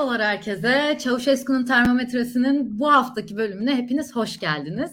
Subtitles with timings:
[0.00, 0.98] Merhabalar herkese.
[0.98, 4.90] Çavuşesku'nun termometresinin bu haftaki bölümüne hepiniz hoş geldiniz.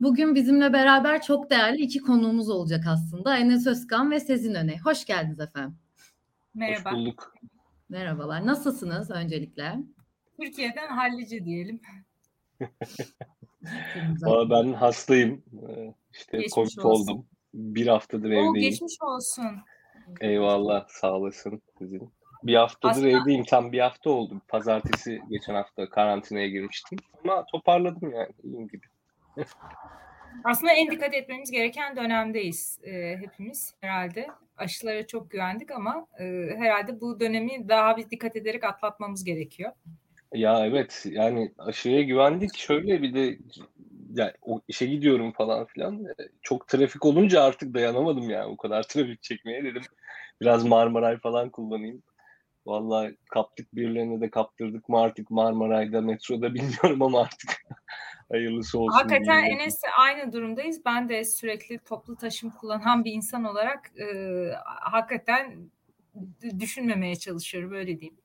[0.00, 3.36] Bugün bizimle beraber çok değerli iki konuğumuz olacak aslında.
[3.36, 4.78] Enes Özkan ve Sezin Öne.
[4.78, 5.76] Hoş geldiniz efendim.
[6.54, 6.90] Merhaba.
[6.92, 7.34] Hoş bulduk.
[7.88, 8.46] Merhabalar.
[8.46, 9.76] Nasılsınız öncelikle?
[10.40, 11.80] Türkiye'den hallice diyelim.
[14.22, 15.42] Valla ben hastayım.
[15.68, 17.12] Ee, İşte Geçmiş Covid olsun.
[17.12, 17.26] oldum.
[17.54, 18.70] Bir haftadır Oo, evdeyim.
[18.70, 19.46] geçmiş olsun.
[20.20, 22.15] Eyvallah sağ olasın sizin.
[22.46, 23.44] Bir haftadır Aslında- evdeyim.
[23.44, 24.40] Tam bir hafta oldu.
[24.48, 26.98] Pazartesi geçen hafta karantinaya girmiştim.
[27.24, 28.28] Ama toparladım yani.
[28.44, 28.86] iyiyim gibi.
[30.44, 34.26] Aslında en dikkat etmemiz gereken dönemdeyiz e, hepimiz herhalde.
[34.56, 36.24] Aşılara çok güvendik ama e,
[36.56, 39.72] herhalde bu dönemi daha bir dikkat ederek atlatmamız gerekiyor.
[40.34, 42.56] Ya evet yani aşıya güvendik.
[42.56, 43.38] Şöyle bir de
[44.14, 46.04] ya o işe gidiyorum falan filan.
[46.04, 48.46] Ee, Çok trafik olunca artık dayanamadım yani.
[48.46, 49.82] O kadar trafik çekmeye dedim.
[50.40, 52.02] Biraz Marmaray falan kullanayım.
[52.66, 57.50] Vallahi kaptık birilerine de kaptırdık mı artık Marmaray'da, metroda bilmiyorum ama artık
[58.28, 58.98] hayırlısı olsun.
[58.98, 59.44] Hakikaten.
[59.44, 60.84] Enes'le aynı durumdayız.
[60.84, 64.06] Ben de sürekli toplu taşım kullanan bir insan olarak e,
[64.64, 65.70] hakikaten
[66.60, 68.18] düşünmemeye çalışıyorum öyle diyeyim.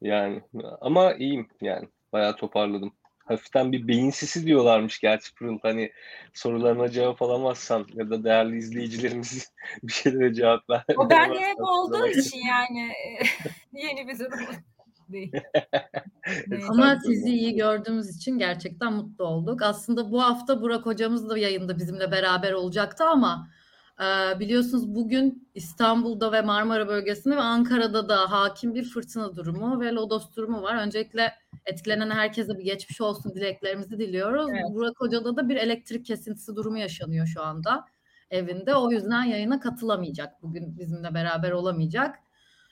[0.00, 0.42] Yani
[0.80, 1.88] ama iyiyim yani.
[2.12, 2.92] Bayağı toparladım.
[3.24, 5.58] Hafiften bir beyin sisi diyorlarmış gerçi Pırıl.
[5.62, 5.92] Hani
[6.34, 10.84] sorularına cevap alamazsan ya da değerli izleyicilerimiz bir şeylere cevap ver.
[10.96, 13.24] O bende hep olduğu için yani e,
[13.72, 14.38] yeni bir durum
[15.08, 15.32] değil.
[16.68, 19.62] Ama sizi iyi gördüğümüz için gerçekten mutlu olduk.
[19.62, 23.48] Aslında bu hafta Burak hocamız da yayında bizimle beraber olacaktı ama
[24.00, 29.92] e, biliyorsunuz bugün İstanbul'da ve Marmara bölgesinde ve Ankara'da da hakim bir fırtına durumu ve
[29.92, 30.76] lodos durumu var.
[30.76, 31.32] Öncelikle
[31.66, 34.48] etkilenen herkese bir geçmiş olsun dileklerimizi diliyoruz.
[34.50, 34.62] Evet.
[34.70, 37.86] Burak Hoca'da da bir elektrik kesintisi durumu yaşanıyor şu anda
[38.30, 38.74] evinde.
[38.74, 40.42] O yüzden yayına katılamayacak.
[40.42, 42.18] Bugün bizimle beraber olamayacak.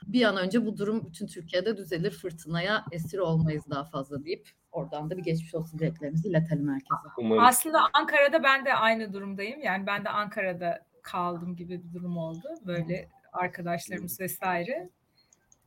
[0.06, 2.10] Bir an önce bu durum bütün Türkiye'de düzelir.
[2.10, 7.08] Fırtınaya esir olmayız daha fazla deyip oradan da bir geçmiş olsun dileklerimizi iletelim herkese.
[7.18, 7.44] Umarım.
[7.44, 9.60] Aslında Ankara'da ben de aynı durumdayım.
[9.60, 12.48] Yani ben de Ankara'da kaldım gibi bir durum oldu.
[12.66, 14.90] Böyle arkadaşlarımız vesaire.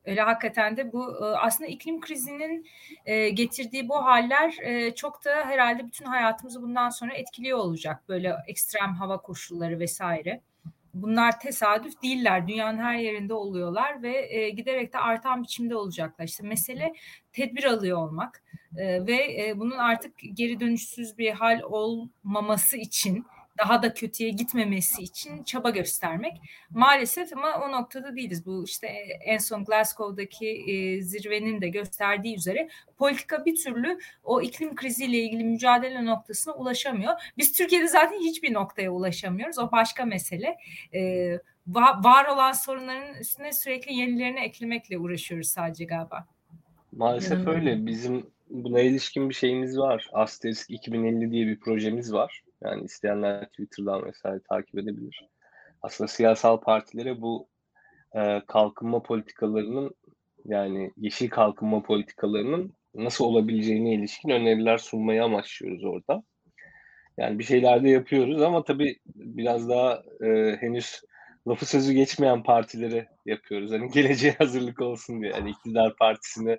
[0.05, 2.67] Öyle hakikaten de bu e, aslında iklim krizinin
[3.05, 8.03] e, getirdiği bu haller e, çok da herhalde bütün hayatımızı bundan sonra etkiliyor olacak.
[8.09, 10.41] Böyle ekstrem hava koşulları vesaire.
[10.93, 12.47] Bunlar tesadüf değiller.
[12.47, 16.25] Dünyanın her yerinde oluyorlar ve giderek de artan biçimde olacaklar.
[16.25, 16.93] İşte mesele
[17.33, 18.43] tedbir alıyor olmak
[18.77, 23.25] ve bunun artık geri dönüşsüz bir hal olmaması için
[23.57, 26.33] daha da kötüye gitmemesi için çaba göstermek.
[26.69, 28.45] Maalesef ama o noktada değiliz.
[28.45, 28.87] Bu işte
[29.25, 35.43] en son Glasgow'daki e, zirvenin de gösterdiği üzere politika bir türlü o iklim kriziyle ilgili
[35.43, 37.13] mücadele noktasına ulaşamıyor.
[37.37, 39.59] Biz Türkiye'de zaten hiçbir noktaya ulaşamıyoruz.
[39.59, 40.57] O başka mesele.
[40.93, 40.99] E,
[41.71, 46.27] va- var olan sorunların üstüne sürekli yenilerini eklemekle uğraşıyoruz sadece galiba.
[46.91, 47.85] Maalesef Yani- öyle.
[47.85, 50.09] Bizim buna ilişkin bir şeyimiz var.
[50.13, 52.41] Asterisk 2050 diye bir projemiz var.
[52.63, 55.29] Yani isteyenler Twitter'dan vesaire takip edebilir.
[55.81, 57.47] Aslında siyasal partilere bu
[58.15, 59.95] e, kalkınma politikalarının
[60.45, 66.23] yani yeşil kalkınma politikalarının nasıl olabileceğine ilişkin öneriler sunmayı amaçlıyoruz orada.
[67.17, 71.01] Yani bir şeyler de yapıyoruz ama tabii biraz daha e, henüz
[71.47, 73.71] lafı sözü geçmeyen partilere yapıyoruz.
[73.71, 75.31] Hani geleceğe hazırlık olsun diye.
[75.31, 76.57] Yani iktidar partisine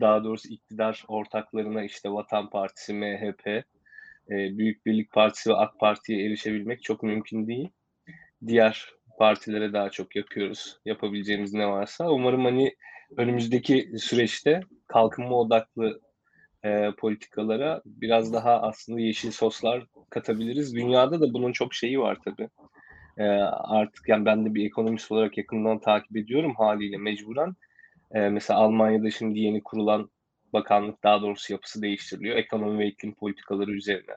[0.00, 3.64] daha doğrusu iktidar ortaklarına işte Vatan Partisi, MHP,
[4.30, 7.68] e, Büyük Birlik Partisi ve AK Parti'ye erişebilmek çok mümkün değil.
[8.46, 8.86] Diğer
[9.18, 10.78] partilere daha çok yapıyoruz.
[10.84, 12.10] Yapabileceğimiz ne varsa.
[12.10, 12.74] Umarım hani
[13.16, 16.00] önümüzdeki süreçte kalkınma odaklı
[16.64, 20.74] e, politikalara biraz daha aslında yeşil soslar katabiliriz.
[20.74, 22.48] Dünyada da bunun çok şeyi var tabii.
[23.18, 27.54] E, artık yani ben de bir ekonomist olarak yakından takip ediyorum haliyle mecburen.
[28.14, 30.10] E, mesela Almanya'da şimdi yeni kurulan
[30.56, 32.36] bakanlık daha doğrusu yapısı değiştiriliyor.
[32.36, 34.14] Ekonomi ve iklim politikaları üzerine.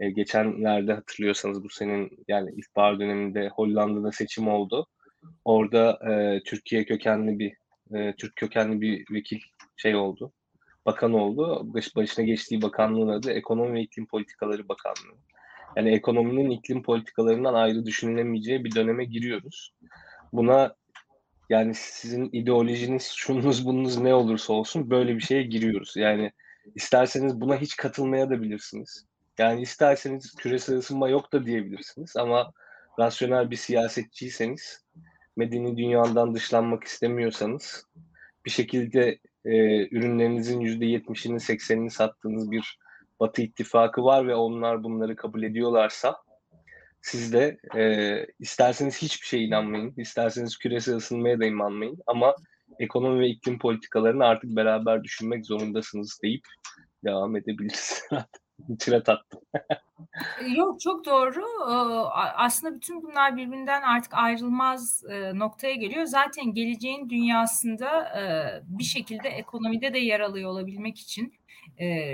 [0.00, 4.86] E, geçenlerde hatırlıyorsanız bu senin yani ilkbahar döneminde Hollanda'da seçim oldu.
[5.44, 7.52] Orada e, Türkiye kökenli bir
[7.94, 9.40] e, Türk kökenli bir vekil
[9.76, 10.32] şey oldu.
[10.86, 11.74] Bakan oldu.
[11.74, 15.18] Baş, başına geçtiği bakanlığın adı Ekonomi ve İklim Politikaları Bakanlığı.
[15.76, 19.74] Yani ekonominin iklim politikalarından ayrı düşünülemeyeceği bir döneme giriyoruz.
[20.32, 20.74] Buna
[21.48, 25.96] yani sizin ideolojiniz, şununuz bununuz ne olursa olsun böyle bir şeye giriyoruz.
[25.96, 26.32] Yani
[26.74, 29.04] isterseniz buna hiç katılmaya da bilirsiniz.
[29.38, 32.52] Yani isterseniz küresel ısınma yok da diyebilirsiniz ama
[32.98, 34.84] rasyonel bir siyasetçiyseniz,
[35.36, 37.84] medeni dünyadan dışlanmak istemiyorsanız,
[38.44, 42.78] bir şekilde e, ürünlerinizin %70'ini 80'ini sattığınız bir
[43.20, 46.16] Batı ittifakı var ve onlar bunları kabul ediyorlarsa
[47.02, 52.34] siz de e, isterseniz hiçbir şeye inanmayın, isterseniz küresel ısınmaya da inanmayın ama
[52.78, 56.44] ekonomi ve iklim politikalarını artık beraber düşünmek zorundasınız deyip
[57.04, 58.02] devam edebiliriz.
[58.78, 59.40] Tirat attım.
[60.56, 61.44] Yok çok doğru.
[62.34, 65.04] Aslında bütün bunlar birbirinden artık ayrılmaz
[65.34, 66.04] noktaya geliyor.
[66.04, 68.12] Zaten geleceğin dünyasında
[68.66, 71.37] bir şekilde ekonomide de yer alıyor olabilmek için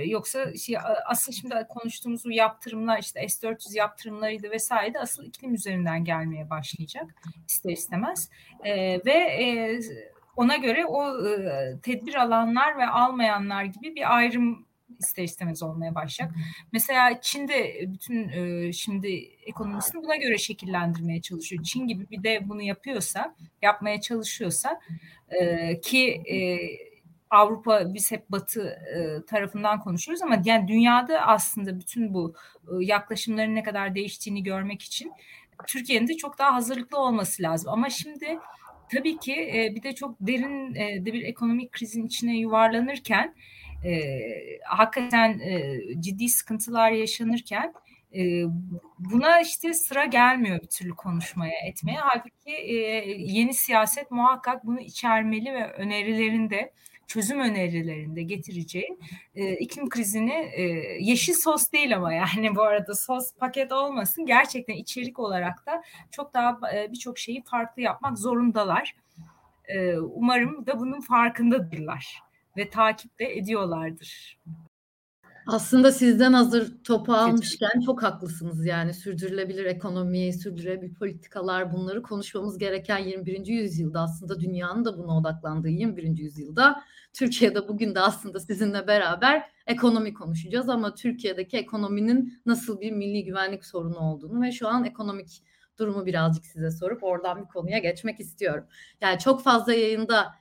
[0.06, 6.04] yoksa şey, asıl şimdi konuştuğumuz bu yaptırımlar işte S-400 yaptırımlarıydı vesaire de asıl iklim üzerinden
[6.04, 7.14] gelmeye başlayacak
[7.48, 8.30] ister istemez.
[9.06, 9.80] ve
[10.36, 11.16] ona göre o
[11.82, 14.66] tedbir alanlar ve almayanlar gibi bir ayrım
[14.98, 16.36] ister istemez olmaya başlayacak.
[16.72, 19.08] Mesela Çin'de bütün e, şimdi
[19.46, 21.62] ekonomisini buna göre şekillendirmeye çalışıyor.
[21.62, 24.80] Çin gibi bir de bunu yapıyorsa, yapmaya çalışıyorsa
[25.28, 26.36] e, ki e,
[27.34, 32.34] Avrupa biz hep Batı e, tarafından konuşuyoruz ama yani dünyada aslında bütün bu
[32.68, 35.12] e, yaklaşımların ne kadar değiştiğini görmek için
[35.66, 37.70] Türkiye'nin de çok daha hazırlıklı olması lazım.
[37.72, 38.38] Ama şimdi
[38.92, 43.34] tabii ki e, bir de çok derin e, de bir ekonomik krizin içine yuvarlanırken
[43.84, 44.20] e,
[44.64, 47.74] hakikaten e, ciddi sıkıntılar yaşanırken
[48.14, 48.44] e,
[48.98, 51.98] buna işte sıra gelmiyor bir türlü konuşmaya etmeye.
[51.98, 52.74] Halbuki e,
[53.18, 56.72] yeni siyaset muhakkak bunu içermeli ve önerilerinde
[57.06, 58.98] çözüm önerilerinde getireceği
[59.34, 60.62] e, iklim krizini e,
[61.00, 66.34] yeşil sos değil ama yani bu arada sos paket olmasın gerçekten içerik olarak da çok
[66.34, 68.96] daha e, birçok şeyi farklı yapmak zorundalar.
[69.68, 72.22] E, umarım da bunun farkındadırlar
[72.56, 74.38] ve takip de ediyorlardır.
[75.46, 82.98] Aslında sizden hazır topu almışken çok haklısınız yani sürdürülebilir ekonomi, sürdürülebilir politikalar bunları konuşmamız gereken
[82.98, 83.46] 21.
[83.46, 86.18] yüzyılda aslında dünyanın da buna odaklandığı 21.
[86.18, 86.82] yüzyılda
[87.12, 93.64] Türkiye'de bugün de aslında sizinle beraber ekonomi konuşacağız ama Türkiye'deki ekonominin nasıl bir milli güvenlik
[93.64, 95.42] sorunu olduğunu ve şu an ekonomik
[95.78, 98.64] durumu birazcık size sorup oradan bir konuya geçmek istiyorum.
[99.00, 100.34] Yani çok fazla yayında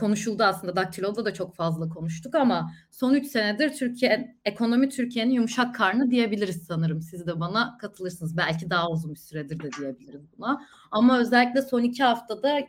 [0.00, 0.76] konuşuldu aslında.
[0.76, 6.62] Daktilo'da da çok fazla konuştuk ama son üç senedir Türkiye ekonomi Türkiye'nin yumuşak karnı diyebiliriz
[6.66, 7.02] sanırım.
[7.02, 8.36] Siz de bana katılırsınız.
[8.36, 10.66] Belki daha uzun bir süredir de diyebiliriz buna.
[10.90, 12.60] Ama özellikle son iki haftada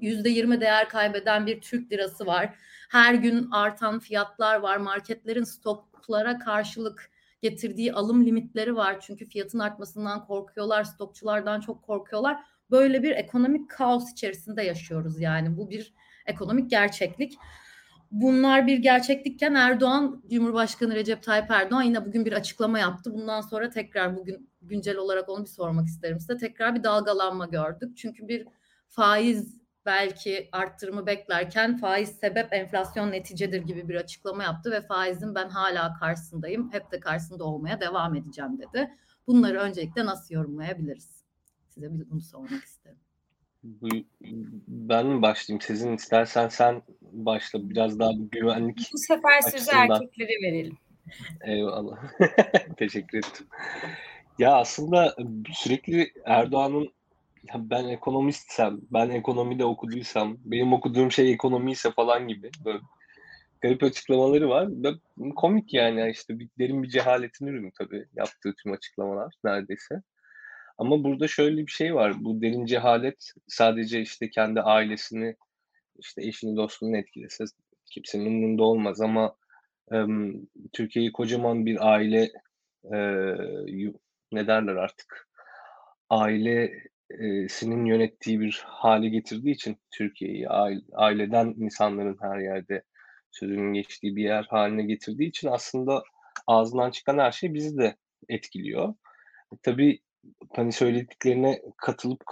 [0.00, 2.54] yüzde yirmi değer kaybeden bir Türk lirası var.
[2.90, 4.76] Her gün artan fiyatlar var.
[4.76, 7.10] Marketlerin stoklara karşılık
[7.42, 9.00] getirdiği alım limitleri var.
[9.00, 10.84] Çünkü fiyatın artmasından korkuyorlar.
[10.84, 12.38] Stokçulardan çok korkuyorlar.
[12.70, 15.56] Böyle bir ekonomik kaos içerisinde yaşıyoruz yani.
[15.56, 15.94] Bu bir
[16.26, 17.38] ekonomik gerçeklik.
[18.10, 23.14] Bunlar bir gerçeklikken Erdoğan, Cumhurbaşkanı Recep Tayyip Erdoğan yine bugün bir açıklama yaptı.
[23.14, 26.36] Bundan sonra tekrar bugün güncel olarak onu bir sormak isterim size.
[26.36, 27.96] Tekrar bir dalgalanma gördük.
[27.96, 28.46] Çünkü bir
[28.88, 35.48] faiz belki arttırımı beklerken faiz sebep enflasyon neticedir gibi bir açıklama yaptı ve faizin ben
[35.48, 36.72] hala karşısındayım.
[36.72, 38.90] Hep de karşısında olmaya devam edeceğim dedi.
[39.26, 41.24] Bunları öncelikle nasıl yorumlayabiliriz?
[41.68, 43.01] Size bunu sormak isterim.
[44.68, 45.60] Ben mi başlayayım?
[45.60, 47.70] Sizin istersen sen başla.
[47.70, 50.78] Biraz daha güvenlik Bu sefer sözü erkeklere verelim.
[51.44, 51.98] Eyvallah.
[52.76, 53.46] Teşekkür ettim.
[54.38, 55.16] Ya aslında
[55.52, 56.92] sürekli Erdoğan'ın
[57.54, 62.80] ben ekonomistsem, ben ekonomide okuduysam, benim okuduğum şey ekonomiyse falan gibi böyle
[63.60, 64.68] garip açıklamaları var.
[65.36, 70.02] komik yani işte bir, derin bir cehaletin ürünü tabii yaptığı tüm açıklamalar neredeyse.
[70.82, 72.24] Ama burada şöyle bir şey var.
[72.24, 75.36] Bu derin cehalet sadece işte kendi ailesini,
[75.98, 77.44] işte eşini, dostunu etkilese
[77.86, 79.36] kimsenin umurunda olmaz ama
[79.92, 79.96] e,
[80.72, 82.22] Türkiye'yi kocaman bir aile
[82.84, 82.98] e,
[84.32, 85.28] ne derler artık
[86.10, 90.48] ailesinin yönettiği bir hale getirdiği için Türkiye'yi
[90.92, 92.82] aileden insanların her yerde
[93.30, 96.02] sözünün geçtiği bir yer haline getirdiği için aslında
[96.46, 97.96] ağzından çıkan her şey bizi de
[98.28, 98.94] etkiliyor.
[99.62, 100.00] Tabii
[100.56, 102.22] hani söylediklerine katılıp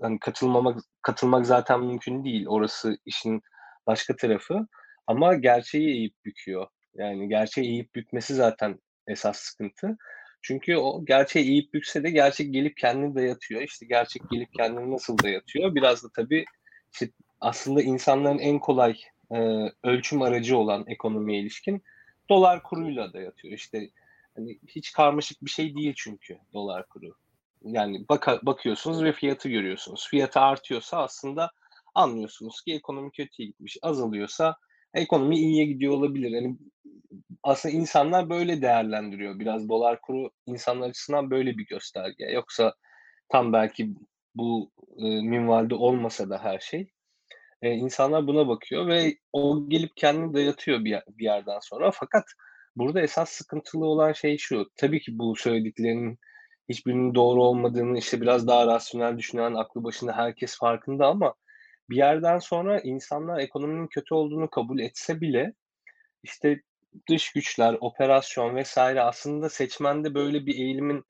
[0.00, 2.46] hani katılmamak katılmak zaten mümkün değil.
[2.46, 3.42] Orası işin
[3.86, 4.66] başka tarafı.
[5.06, 6.66] Ama gerçeği eğip büküyor.
[6.94, 9.96] Yani gerçeği eğip bükmesi zaten esas sıkıntı.
[10.42, 13.62] Çünkü o gerçeği eğip bükse de gerçek gelip kendini dayatıyor.
[13.62, 15.74] İşte gerçek gelip kendini nasıl dayatıyor?
[15.74, 16.44] Biraz da tabii
[16.92, 18.96] işte aslında insanların en kolay
[19.34, 19.38] e,
[19.84, 21.82] ölçüm aracı olan ekonomiye ilişkin
[22.28, 23.54] dolar kuruyla dayatıyor.
[23.54, 23.90] İşte
[24.36, 27.14] Hani hiç karmaşık bir şey değil çünkü dolar kuru.
[27.62, 30.08] Yani baka, bakıyorsunuz ve fiyatı görüyorsunuz.
[30.10, 31.50] Fiyatı artıyorsa aslında
[31.94, 33.76] anlıyorsunuz ki ekonomi kötüye gitmiş.
[33.82, 34.56] Azalıyorsa
[34.94, 36.30] ekonomi iyiye gidiyor olabilir.
[36.30, 36.56] Yani
[37.42, 39.38] aslında insanlar böyle değerlendiriyor.
[39.38, 42.24] Biraz dolar kuru insanlar açısından böyle bir gösterge.
[42.24, 42.74] Yoksa
[43.28, 43.94] tam belki
[44.34, 46.90] bu e, minvalde olmasa da her şey.
[47.62, 51.90] E, insanlar buna bakıyor ve o gelip kendini dayatıyor bir, bir yerden sonra.
[51.90, 52.24] Fakat
[52.76, 54.70] Burada esas sıkıntılı olan şey şu.
[54.76, 56.18] Tabii ki bu söylediklerinin
[56.68, 61.34] hiçbirinin doğru olmadığını işte biraz daha rasyonel düşünen aklı başında herkes farkında ama
[61.90, 65.52] bir yerden sonra insanlar ekonominin kötü olduğunu kabul etse bile
[66.22, 66.62] işte
[67.08, 71.04] dış güçler, operasyon vesaire aslında seçmende böyle bir eğilimin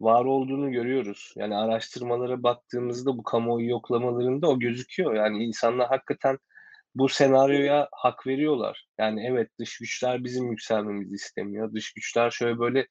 [0.00, 1.32] var olduğunu görüyoruz.
[1.36, 5.14] Yani araştırmalara baktığımızda bu kamuoyu yoklamalarında o gözüküyor.
[5.14, 6.38] Yani insanlar hakikaten
[6.94, 8.86] bu senaryoya hak veriyorlar.
[8.98, 11.74] Yani evet dış güçler bizim yükselmemizi istemiyor.
[11.74, 12.86] Dış güçler şöyle böyle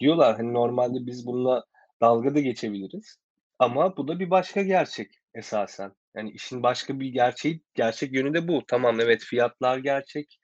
[0.00, 0.36] diyorlar.
[0.36, 1.64] Hani normalde biz bununla
[2.02, 3.16] dalga da geçebiliriz.
[3.58, 5.92] Ama bu da bir başka gerçek esasen.
[6.16, 8.62] Yani işin başka bir gerçeği, gerçek yönü de bu.
[8.68, 10.38] Tamam evet fiyatlar gerçek.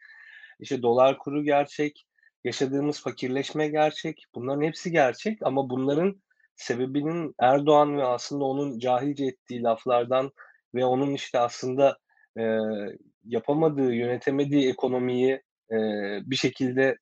[0.60, 2.04] İşte dolar kuru gerçek.
[2.44, 4.24] Yaşadığımız fakirleşme gerçek.
[4.34, 6.22] Bunların hepsi gerçek ama bunların
[6.56, 10.30] sebebinin Erdoğan ve aslında onun cahilce ettiği laflardan
[10.74, 11.98] ve onun işte aslında
[12.38, 12.58] e,
[13.24, 15.42] yapamadığı, yönetemediği ekonomiyi
[15.72, 15.76] e,
[16.30, 16.98] bir şekilde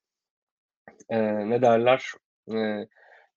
[1.09, 2.05] e, ne derler
[2.49, 2.87] e,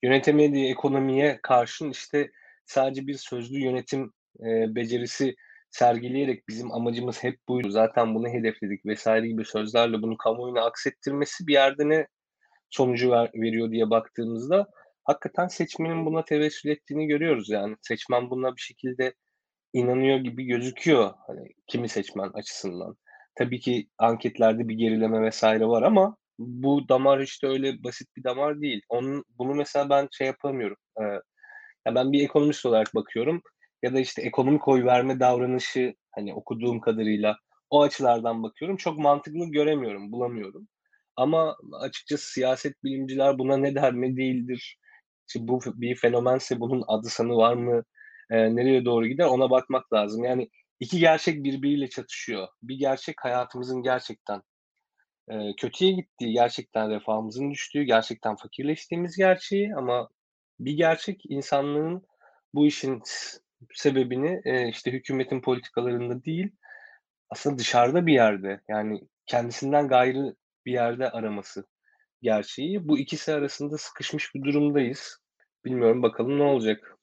[0.02, 2.30] yönetemediği ekonomiye karşın işte
[2.64, 5.36] sadece bir sözlü yönetim e, becerisi
[5.70, 7.70] sergileyerek bizim amacımız hep buydu.
[7.70, 12.06] Zaten bunu hedefledik vesaire gibi sözlerle bunu kamuoyuna aksettirmesi bir yerde ne
[12.70, 14.66] sonucu ver, veriyor diye baktığımızda
[15.04, 17.76] hakikaten seçmenin buna tevessül ettiğini görüyoruz yani.
[17.80, 19.14] Seçmen buna bir şekilde
[19.72, 22.96] inanıyor gibi gözüküyor hani kimi seçmen açısından.
[23.34, 28.60] Tabii ki anketlerde bir gerileme vesaire var ama bu damar işte öyle basit bir damar
[28.60, 28.82] değil.
[28.88, 30.76] Onun bunu mesela ben şey yapamıyorum.
[31.00, 31.04] Ee,
[31.86, 33.42] ya ben bir ekonomist olarak bakıyorum
[33.82, 37.36] ya da işte ekonomik oy verme davranışı hani okuduğum kadarıyla
[37.70, 38.76] o açılardan bakıyorum.
[38.76, 40.68] Çok mantıklı göremiyorum, bulamıyorum.
[41.16, 44.76] Ama açıkçası siyaset bilimciler buna ne der ne değildir.
[45.28, 47.82] İşte bu bir fenomense bunun adı sanı var mı?
[48.30, 50.24] E, nereye doğru gider ona bakmak lazım.
[50.24, 52.48] Yani iki gerçek birbiriyle çatışıyor.
[52.62, 54.42] Bir gerçek hayatımızın gerçekten
[55.30, 60.08] e, kötüye gittiği, gerçekten refahımızın düştüğü, gerçekten fakirleştiğimiz gerçeği ama
[60.60, 62.02] bir gerçek insanlığın
[62.54, 63.02] bu işin
[63.74, 66.50] sebebini e, işte hükümetin politikalarında değil
[67.30, 71.66] aslında dışarıda bir yerde yani kendisinden gayrı bir yerde araması
[72.22, 72.88] gerçeği.
[72.88, 75.18] Bu ikisi arasında sıkışmış bir durumdayız.
[75.64, 76.96] Bilmiyorum bakalım ne olacak.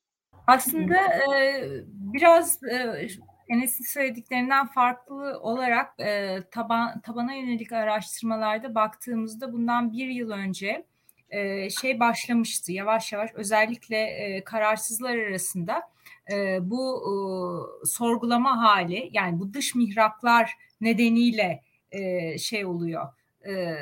[0.47, 3.07] Aslında e, biraz e,
[3.49, 10.85] Enes'in söylediklerinden farklı olarak e, taban, tabana yönelik araştırmalarda baktığımızda bundan bir yıl önce
[11.29, 15.81] e, şey başlamıştı yavaş yavaş özellikle e, kararsızlar arasında
[16.31, 17.11] e, bu e,
[17.85, 23.07] sorgulama hali yani bu dış mihraklar nedeniyle e, şey oluyor
[23.47, 23.75] e,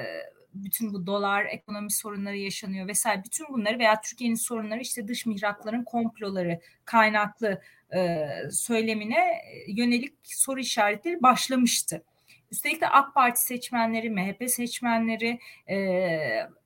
[0.63, 5.83] bütün bu dolar ekonomi sorunları yaşanıyor vesaire bütün bunları veya Türkiye'nin sorunları işte dış mihrakların
[5.83, 7.61] komploları kaynaklı
[7.95, 12.03] e, söylemine yönelik soru işaretleri başlamıştı.
[12.51, 15.77] Üstelik de AK Parti seçmenleri, MHP seçmenleri e,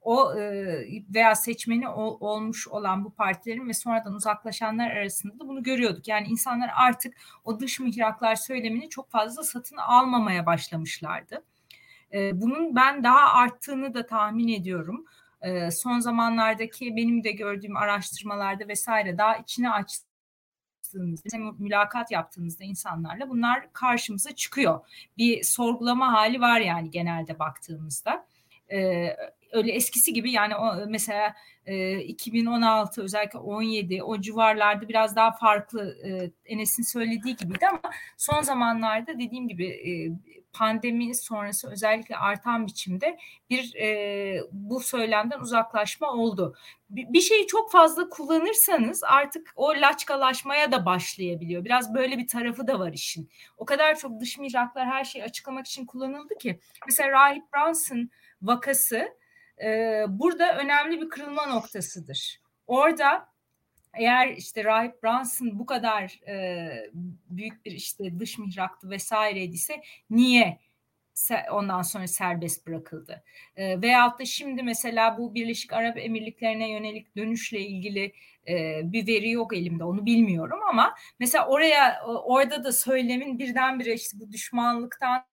[0.02, 5.64] o e, veya seçmeni ol, olmuş olan bu partilerin ve sonradan uzaklaşanlar arasında da bunu
[5.64, 6.08] görüyorduk.
[6.08, 11.44] Yani insanlar artık o dış mihraklar söylemini çok fazla satın almamaya başlamışlardı.
[12.14, 15.06] E, bunun ben daha arttığını da tahmin ediyorum.
[15.42, 23.74] E, son zamanlardaki benim de gördüğüm araştırmalarda vesaire daha içine açtığımızda, mülakat yaptığımızda insanlarla bunlar
[23.74, 24.80] karşımıza çıkıyor.
[25.18, 28.28] Bir sorgulama hali var yani genelde baktığımızda.
[28.72, 29.16] Ee,
[29.52, 31.36] öyle eskisi gibi yani o, mesela
[31.66, 37.82] e, 2016 özellikle 17 o civarlarda biraz daha farklı e, Enes'in söylediği gibiydi ama
[38.18, 39.92] son zamanlarda dediğim gibi e,
[40.54, 43.18] pandemi sonrası özellikle artan biçimde
[43.50, 46.56] bir e, bu söylemden uzaklaşma oldu.
[46.90, 51.66] Bir, bir şeyi çok fazla kullanırsanız artık o laçkalaşmaya da başlayabiliyor.
[51.66, 53.30] Biraz böyle bir tarafı da var işin.
[53.58, 56.60] O kadar çok dış mihraklar her şeyi açıklamak için kullanıldı ki.
[56.88, 58.10] Mesela Rahip Brunson
[58.42, 59.18] vakası
[59.64, 62.42] e, burada önemli bir kırılma noktasıdır.
[62.68, 63.30] Orada
[63.94, 66.70] eğer işte Rahip Brunson bu kadar e,
[67.30, 70.60] büyük bir işte dış mihraktı vesaire ise niye
[71.52, 73.24] ondan sonra serbest bırakıldı?
[73.56, 78.14] E, veyahut da şimdi mesela bu Birleşik Arap Emirlikleri'ne yönelik dönüşle ilgili
[78.48, 84.20] e, bir veri yok elimde onu bilmiyorum ama mesela oraya orada da söylemin birdenbire işte
[84.20, 85.24] bu düşmanlıktan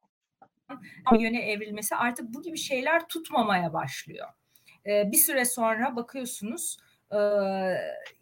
[1.18, 4.28] yöne evrilmesi artık bu gibi şeyler tutmamaya başlıyor.
[4.86, 6.76] E, bir süre sonra bakıyorsunuz
[7.12, 7.18] e,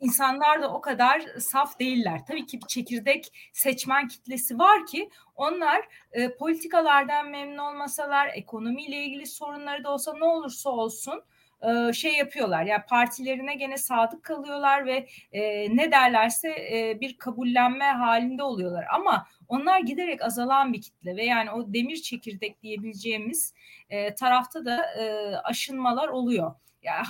[0.00, 2.20] insanlar da o kadar saf değiller.
[2.28, 9.26] Tabii ki bir çekirdek seçmen kitlesi var ki onlar e, politikalardan memnun olmasalar, ekonomiyle ilgili
[9.26, 11.24] sorunları da olsa ne olursa olsun
[11.62, 12.64] e, şey yapıyorlar.
[12.64, 18.84] Yani partilerine gene sadık kalıyorlar ve e, ne derlerse e, bir kabullenme halinde oluyorlar.
[18.94, 23.54] Ama onlar giderek azalan bir kitle ve yani o demir çekirdek diyebileceğimiz
[23.90, 26.54] e, tarafta da e, aşınmalar oluyor.
[26.84, 27.02] ya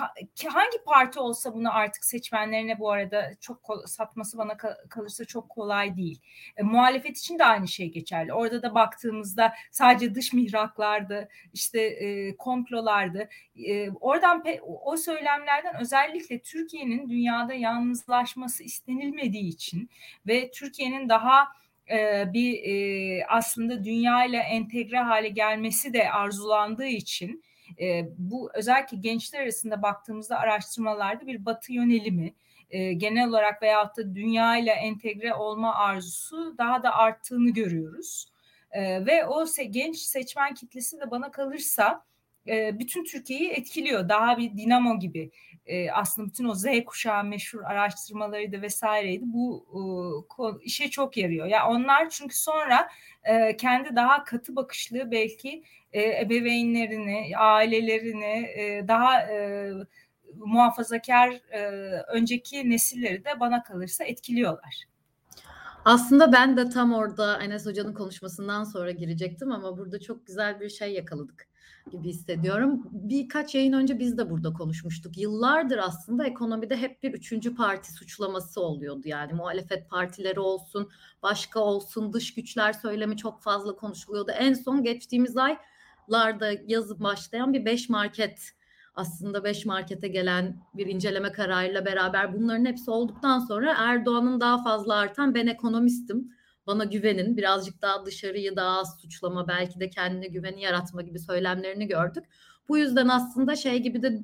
[0.52, 4.56] hangi parti olsa bunu artık seçmenlerine bu arada çok satması bana
[4.88, 6.20] kalırsa çok kolay değil.
[6.56, 8.32] E, muhalefet için de aynı şey geçerli.
[8.32, 13.28] Orada da baktığımızda sadece dış mihraklardı, işte e, komplolardı.
[13.66, 19.90] E, oradan pe, o söylemlerden özellikle Türkiye'nin dünyada yalnızlaşması istenilmediği için
[20.26, 21.48] ve Türkiye'nin daha
[21.90, 27.44] e, bir e, aslında dünya ile entegre hale gelmesi de arzulandığı için
[27.80, 32.34] e, bu özellikle gençler arasında baktığımızda araştırmalarda bir batı yönelimi
[32.70, 38.26] e, genel olarak veyahut da dünya ile entegre olma arzusu daha da arttığını görüyoruz.
[38.70, 42.04] E, ve o se- genç seçmen kitlesi de bana kalırsa
[42.48, 44.08] e, bütün Türkiye'yi etkiliyor.
[44.08, 45.30] Daha bir dinamo gibi.
[45.66, 49.24] E, aslında bütün o Z kuşağı meşhur araştırmalarıydı vesaireydi.
[49.26, 49.66] Bu
[50.38, 51.46] e, işe çok yarıyor.
[51.46, 52.88] Ya yani onlar çünkü sonra
[53.24, 59.70] e, kendi daha katı bakışlı belki e, ebeveynlerini, ailelerini e, daha e,
[60.36, 61.60] muhafazakar e,
[62.08, 64.84] önceki nesilleri de bana kalırsa etkiliyorlar.
[65.84, 70.68] Aslında ben de tam orada Enes Hoca'nın konuşmasından sonra girecektim ama burada çok güzel bir
[70.68, 71.53] şey yakaladık
[71.90, 72.82] gibi hissediyorum.
[72.92, 75.18] Birkaç yayın önce biz de burada konuşmuştuk.
[75.18, 79.02] Yıllardır aslında ekonomide hep bir üçüncü parti suçlaması oluyordu.
[79.04, 80.90] Yani muhalefet partileri olsun,
[81.22, 84.30] başka olsun, dış güçler söylemi çok fazla konuşuluyordu.
[84.30, 88.52] En son geçtiğimiz aylarda yazı başlayan bir beş market
[88.96, 94.94] aslında beş markete gelen bir inceleme kararıyla beraber bunların hepsi olduktan sonra Erdoğan'ın daha fazla
[94.94, 96.33] artan ben ekonomistim
[96.66, 101.86] bana güvenin birazcık daha dışarıyı daha az suçlama belki de kendine güveni yaratma gibi söylemlerini
[101.86, 102.24] gördük.
[102.68, 104.20] Bu yüzden aslında şey gibi de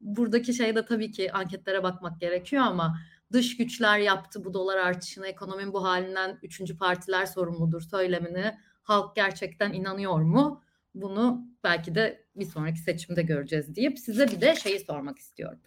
[0.00, 2.98] buradaki şey de tabii ki anketlere bakmak gerekiyor ama
[3.32, 9.72] dış güçler yaptı bu dolar artışını ekonominin bu halinden üçüncü partiler sorumludur söylemini halk gerçekten
[9.72, 10.62] inanıyor mu?
[10.94, 15.58] Bunu belki de bir sonraki seçimde göreceğiz deyip size bir de şeyi sormak istiyorum.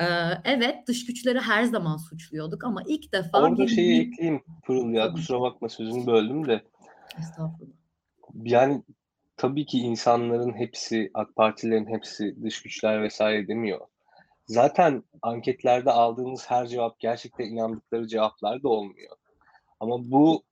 [0.00, 0.04] Ee,
[0.44, 3.42] evet dış güçleri her zaman suçluyorduk ama ilk defa...
[3.42, 3.68] Orada bir...
[3.68, 6.62] şeyi ekleyeyim Pırıl ya kusura bakma sözünü böldüm de.
[7.18, 7.72] Estağfurullah.
[8.34, 8.82] Yani
[9.36, 13.80] tabii ki insanların hepsi, AK Partilerin hepsi dış güçler vesaire demiyor.
[14.46, 19.16] Zaten anketlerde aldığımız her cevap gerçekten inandıkları cevaplar da olmuyor.
[19.80, 20.42] Ama bu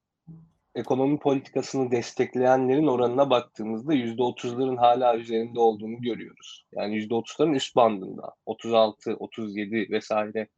[0.76, 6.66] ekonomi politikasını destekleyenlerin oranına baktığımızda yüzde otuzların hala üzerinde olduğunu görüyoruz.
[6.72, 8.34] Yani yüzde otuzların üst bandında.
[8.46, 10.48] 36, 37 vesaire.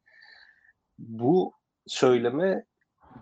[0.98, 1.52] Bu
[1.86, 2.64] söyleme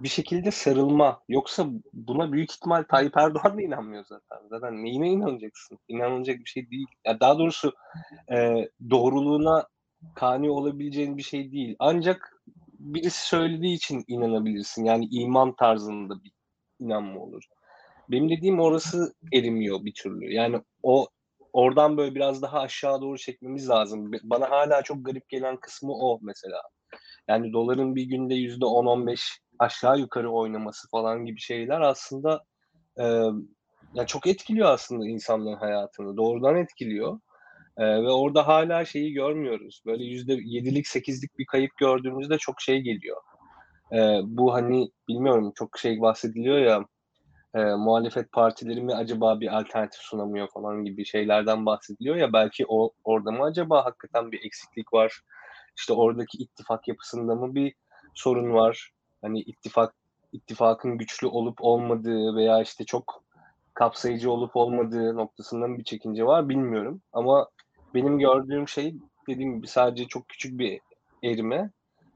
[0.00, 1.20] bir şekilde sarılma.
[1.28, 4.48] Yoksa buna büyük ihtimal Tayyip Erdoğan da inanmıyor zaten.
[4.50, 5.78] Zaten neyine inanacaksın?
[5.88, 6.88] İnanılacak bir şey değil.
[7.06, 7.72] Ya daha doğrusu
[8.32, 9.66] e, doğruluğuna
[10.14, 11.76] kani olabileceğin bir şey değil.
[11.78, 12.42] Ancak
[12.78, 14.84] birisi söylediği için inanabilirsin.
[14.84, 16.35] Yani iman tarzında bir
[16.80, 17.42] inanma olur.
[18.10, 20.32] Benim dediğim orası erimiyor bir türlü.
[20.34, 21.06] Yani o
[21.52, 24.12] oradan böyle biraz daha aşağı doğru çekmemiz lazım.
[24.22, 26.62] Bana hala çok garip gelen kısmı o mesela.
[27.28, 29.20] Yani doların bir günde yüzde 10-15
[29.58, 32.44] aşağı yukarı oynaması falan gibi şeyler aslında
[32.98, 33.04] e,
[33.94, 36.16] ya çok etkiliyor aslında insanların hayatını.
[36.16, 37.20] Doğrudan etkiliyor.
[37.76, 39.82] E, ve orada hala şeyi görmüyoruz.
[39.86, 43.16] Böyle yüzde yedilik sekizlik bir kayıp gördüğümüzde çok şey geliyor
[43.92, 46.84] e, bu hani bilmiyorum çok şey bahsediliyor ya
[47.54, 52.92] e, muhalefet partileri mi acaba bir alternatif sunamıyor falan gibi şeylerden bahsediliyor ya belki o
[53.04, 55.20] orada mı acaba hakikaten bir eksiklik var?
[55.76, 57.74] İşte oradaki ittifak yapısında mı bir
[58.14, 58.90] sorun var?
[59.22, 59.94] Hani ittifak
[60.32, 63.24] ittifakın güçlü olup olmadığı veya işte çok
[63.74, 67.02] kapsayıcı olup olmadığı noktasında bir çekince var bilmiyorum.
[67.12, 67.48] Ama
[67.94, 68.94] benim gördüğüm şey
[69.28, 70.80] dediğim gibi sadece çok küçük bir
[71.24, 71.70] erime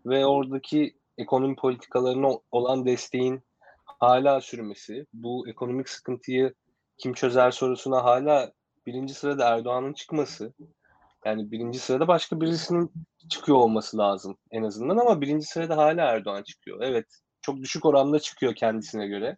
[0.06, 3.42] ve oradaki ekonomi politikalarına olan desteğin
[3.84, 6.54] hala sürmesi, bu ekonomik sıkıntıyı
[6.98, 8.52] kim çözer sorusuna hala
[8.86, 10.52] birinci sırada Erdoğan'ın çıkması,
[11.24, 12.92] yani birinci sırada başka birisinin
[13.28, 16.80] çıkıyor olması lazım en azından ama birinci sırada hala Erdoğan çıkıyor.
[16.82, 17.06] Evet
[17.42, 19.36] çok düşük oranda çıkıyor kendisine göre.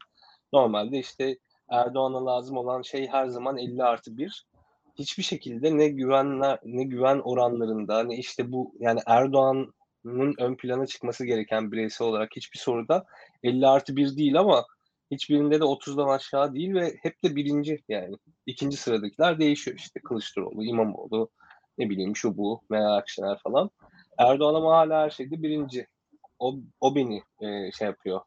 [0.53, 1.39] Normalde işte
[1.71, 4.47] Erdoğan'a lazım olan şey her zaman 50 artı 1.
[4.99, 9.73] Hiçbir şekilde ne güvenler ne güven oranlarında ne işte bu yani Erdoğan
[10.39, 13.05] ön plana çıkması gereken bireysel olarak hiçbir soruda
[13.43, 14.67] 50 artı 1 değil ama
[15.11, 18.17] hiçbirinde de 30'dan aşağı değil ve hep de birinci yani.
[18.47, 21.31] ikinci sıradakiler değişiyor işte Kılıçdaroğlu, İmamoğlu,
[21.79, 23.71] ne bileyim şu bu, Meral Akşener falan.
[24.19, 25.87] Erdoğan ama hala her şeyde birinci.
[26.39, 28.21] O, o beni e, şey yapıyor.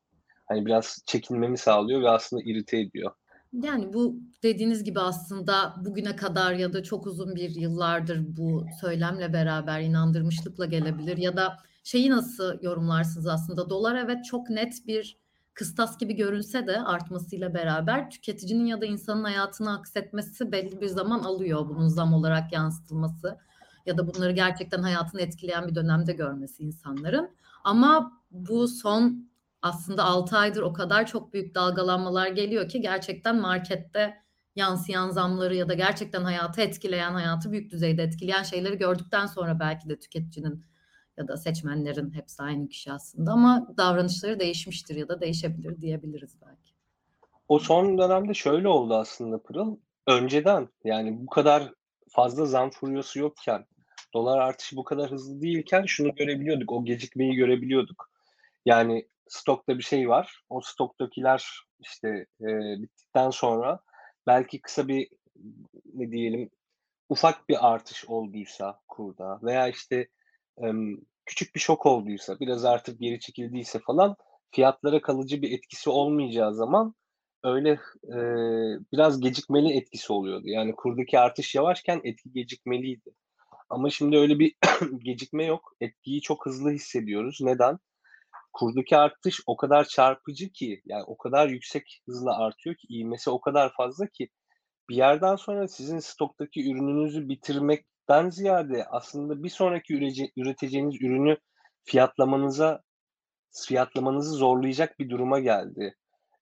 [0.46, 3.12] Hani biraz çekinmemi sağlıyor ve aslında irite ediyor.
[3.54, 9.34] Yani bu dediğiniz gibi aslında bugüne kadar ya da çok uzun bir yıllardır bu söylemle
[9.34, 15.18] beraber inandırmışlıkla gelebilir ya da şeyi nasıl yorumlarsınız aslında dolar evet çok net bir
[15.54, 21.20] kıstas gibi görünse de artmasıyla beraber tüketicinin ya da insanın hayatını aksetmesi belli bir zaman
[21.20, 23.38] alıyor bunun zam olarak yansıtılması.
[23.86, 27.30] ya da bunları gerçekten hayatını etkileyen bir dönemde görmesi insanların.
[27.64, 29.30] Ama bu son
[29.66, 34.18] aslında 6 aydır o kadar çok büyük dalgalanmalar geliyor ki gerçekten markette
[34.56, 39.90] yansıyan zamları ya da gerçekten hayatı etkileyen, hayatı büyük düzeyde etkileyen şeyleri gördükten sonra belki
[39.90, 40.66] de tüketicinin
[41.18, 46.72] ya da seçmenlerin hepsi aynı kişi aslında ama davranışları değişmiştir ya da değişebilir diyebiliriz belki.
[47.48, 49.78] O son dönemde şöyle oldu aslında Pırıl.
[50.08, 51.74] Önceden yani bu kadar
[52.10, 53.66] fazla zam furyosu yokken,
[54.14, 58.10] dolar artışı bu kadar hızlı değilken şunu görebiliyorduk, o gecikmeyi görebiliyorduk.
[58.66, 61.46] Yani stokta bir şey var, o stoktakiler
[61.80, 62.10] işte
[62.42, 62.48] e,
[62.82, 63.80] bittikten sonra
[64.28, 65.10] belki kısa bir
[65.94, 66.50] ne diyelim
[67.10, 70.08] ufak bir artış olduysa kurda veya işte
[70.58, 74.16] em, küçük bir şok olduysa, biraz artık geri çekildiyse falan
[74.52, 76.96] fiyatlara kalıcı bir etkisi olmayacağı zaman
[77.44, 77.72] öyle
[78.04, 78.18] e,
[78.94, 80.48] biraz gecikmeli etkisi oluyordu.
[80.48, 83.12] Yani kurdaki artış yavaşken etki gecikmeliydi.
[83.70, 84.56] Ama şimdi öyle bir
[85.04, 85.76] gecikme yok.
[85.82, 87.40] Etkiyi çok hızlı hissediyoruz.
[87.42, 87.80] Neden?
[88.56, 93.42] Kurdaki artış o kadar çarpıcı ki, yani o kadar yüksek hızla artıyor ki, ivmesi o
[93.42, 94.30] kadar fazla ki
[94.90, 101.38] bir yerden sonra sizin stoktaki ürününüzü bitirmekten ziyade aslında bir sonraki ürece, üreteceğiniz ürünü
[101.84, 102.82] fiyatlamanıza
[103.68, 105.96] fiyatlamanızı zorlayacak bir duruma geldi.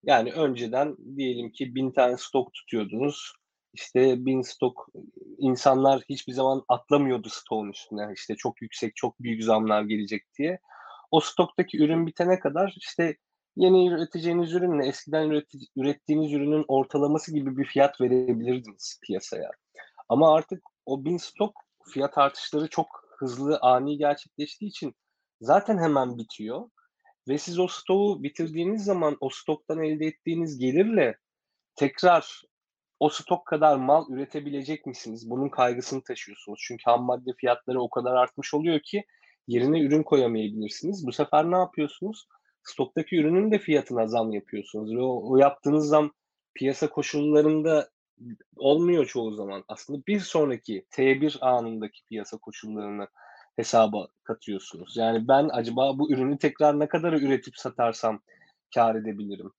[0.04, 3.34] Yani önceden diyelim ki bin tane stok tutuyordunuz.
[3.74, 4.88] İşte bin stok
[5.38, 8.14] insanlar hiçbir zaman atlamıyordu stoğun üstüne.
[8.16, 10.60] İşte çok yüksek, çok büyük zamlar gelecek diye.
[11.14, 13.18] O stoktaki ürün bitene kadar işte
[13.56, 15.44] yeni üreteceğiniz ürünle eskiden
[15.76, 19.52] ürettiğiniz ürünün ortalaması gibi bir fiyat verebilirdiniz piyasaya.
[20.10, 21.56] Ama artık o bin stok
[21.94, 24.96] fiyat artışları çok hızlı, ani gerçekleştiği için
[25.42, 26.70] zaten hemen bitiyor.
[27.28, 31.18] Ve siz o stoğu bitirdiğiniz zaman o stoktan elde ettiğiniz gelirle
[31.76, 32.42] tekrar
[33.00, 35.30] o stok kadar mal üretebilecek misiniz?
[35.30, 36.60] Bunun kaygısını taşıyorsunuz.
[36.68, 39.04] Çünkü ham madde fiyatları o kadar artmış oluyor ki
[39.48, 41.08] yerine ürün koyamayabilirsiniz.
[41.08, 42.28] Bu sefer ne yapıyorsunuz?
[42.64, 46.12] Stoktaki ürünün de fiyatına zam yapıyorsunuz ve o, o yaptığınız zam
[46.56, 47.90] piyasa koşullarında
[48.56, 49.64] olmuyor çoğu zaman.
[49.68, 53.08] Aslında bir sonraki T1 anındaki piyasa koşullarını
[53.56, 54.98] hesaba katıyorsunuz.
[54.98, 58.22] Yani ben acaba bu ürünü tekrar ne kadar üretip satarsam
[58.76, 59.52] kar edebilirim?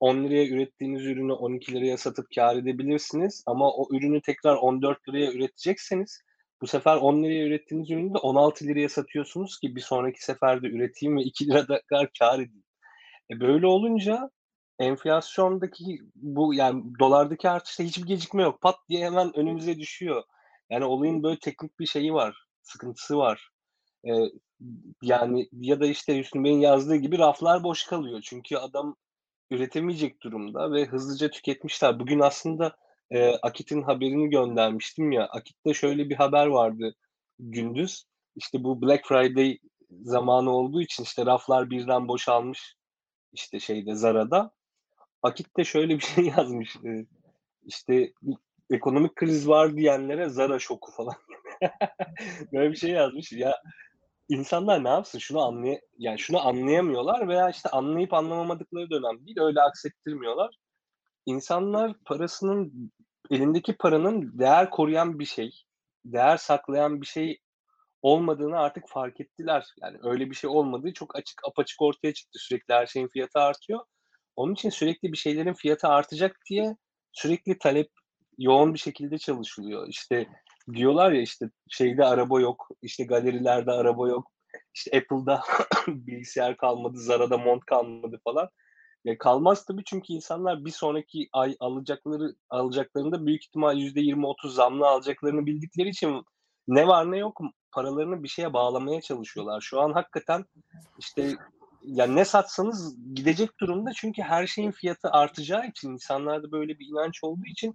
[0.00, 5.32] 10 liraya ürettiğiniz ürünü 12 liraya satıp kar edebilirsiniz ama o ürünü tekrar 14 liraya
[5.32, 6.22] üretecekseniz
[6.62, 11.16] bu sefer 10 liraya ürettiğiniz ürünü de 16 liraya satıyorsunuz ki bir sonraki seferde üreteyim
[11.16, 12.64] ve 2 lira kadar kar edeyim.
[13.30, 14.30] E böyle olunca
[14.78, 18.60] enflasyondaki bu yani dolardaki artışta hiçbir gecikme yok.
[18.60, 20.22] Pat diye hemen önümüze düşüyor.
[20.70, 23.48] Yani olayın böyle teknik bir şeyi var, sıkıntısı var.
[24.08, 24.12] Ee,
[25.02, 28.20] yani ya da işte Hüsnü Bey'in yazdığı gibi raflar boş kalıyor.
[28.24, 28.96] Çünkü adam
[29.50, 32.00] üretemeyecek durumda ve hızlıca tüketmişler.
[32.00, 32.76] Bugün aslında
[33.10, 35.26] e, Akit'in haberini göndermiştim ya.
[35.26, 36.94] Akit'te şöyle bir haber vardı
[37.38, 38.04] gündüz.
[38.36, 39.58] İşte bu Black Friday
[40.04, 42.74] zamanı olduğu için işte raflar birden boşalmış
[43.32, 44.50] işte şeyde Zara'da.
[45.22, 46.76] Akit'te şöyle bir şey yazmış.
[46.76, 47.06] E,
[47.64, 48.12] işte
[48.70, 51.14] ekonomik kriz var diyenlere Zara şoku falan.
[52.52, 53.32] Böyle bir şey yazmış.
[53.32, 53.62] Ya
[54.28, 55.18] insanlar ne yapsın?
[55.18, 59.40] Şunu anlay yani şunu anlayamıyorlar veya işte anlayıp anlamamadıkları dönem değil.
[59.40, 60.58] Öyle aksettirmiyorlar.
[61.26, 62.92] İnsanlar parasının
[63.30, 65.50] elindeki paranın değer koruyan bir şey,
[66.04, 67.38] değer saklayan bir şey
[68.02, 69.66] olmadığını artık fark ettiler.
[69.82, 72.38] Yani öyle bir şey olmadığı çok açık apaçık ortaya çıktı.
[72.38, 73.80] Sürekli her şeyin fiyatı artıyor.
[74.36, 76.76] Onun için sürekli bir şeylerin fiyatı artacak diye
[77.12, 77.90] sürekli talep
[78.38, 79.88] yoğun bir şekilde çalışılıyor.
[79.88, 80.28] İşte
[80.74, 84.32] diyorlar ya işte şeyde araba yok, işte galerilerde araba yok,
[84.74, 85.42] işte Apple'da
[85.86, 88.48] bilgisayar kalmadı, Zara'da mont kalmadı falan.
[89.04, 95.46] Ya kalmaz tabii çünkü insanlar bir sonraki ay alacakları alacaklarında büyük ihtimal %20-30 zamlı alacaklarını
[95.46, 96.24] bildikleri için
[96.68, 97.40] ne var ne yok
[97.72, 99.60] paralarını bir şeye bağlamaya çalışıyorlar.
[99.60, 100.44] Şu an hakikaten
[100.98, 101.36] işte
[101.82, 107.24] ya ne satsanız gidecek durumda çünkü her şeyin fiyatı artacağı için insanlarda böyle bir inanç
[107.24, 107.74] olduğu için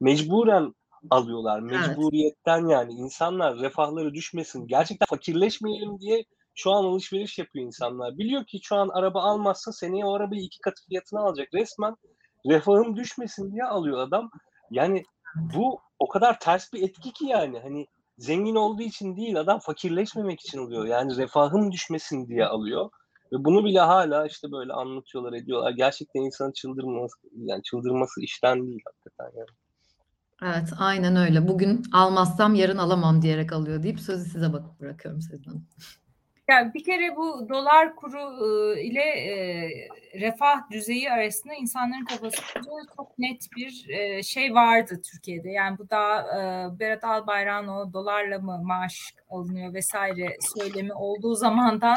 [0.00, 0.74] mecburen
[1.10, 1.60] alıyorlar.
[1.60, 4.66] Mecburiyetten yani insanlar refahları düşmesin.
[4.66, 6.24] Gerçekten fakirleşmeyelim diye
[6.58, 8.18] şu an alışveriş yapıyor insanlar.
[8.18, 11.48] Biliyor ki şu an araba almazsa seneye o arabayı iki katı fiyatına alacak.
[11.54, 11.94] Resmen
[12.46, 14.30] refahım düşmesin diye alıyor adam.
[14.70, 15.02] Yani
[15.54, 17.60] bu o kadar ters bir etki ki yani.
[17.60, 17.86] Hani
[18.18, 20.84] zengin olduğu için değil adam fakirleşmemek için alıyor.
[20.86, 22.90] Yani refahım düşmesin diye alıyor.
[23.32, 25.70] Ve bunu bile hala işte böyle anlatıyorlar ediyorlar.
[25.70, 29.48] Gerçekten insanın çıldırması yani çıldırması işten değil hakikaten yani.
[30.42, 31.48] Evet, aynen öyle.
[31.48, 35.66] Bugün almazsam yarın alamam diyerek alıyor deyip sözü size bırakıyorum Sezin Hanım.
[36.48, 38.18] Yani bir kere bu dolar kuru
[38.76, 39.04] e, ile
[40.20, 42.62] refah düzeyi arasında insanların kafasında
[42.96, 43.70] çok net bir
[44.22, 45.50] şey vardı Türkiye'de.
[45.50, 46.26] Yani bu da
[46.80, 51.96] Berat Albayrak'ın o dolarla mı maaş alınıyor vesaire söylemi olduğu zamandan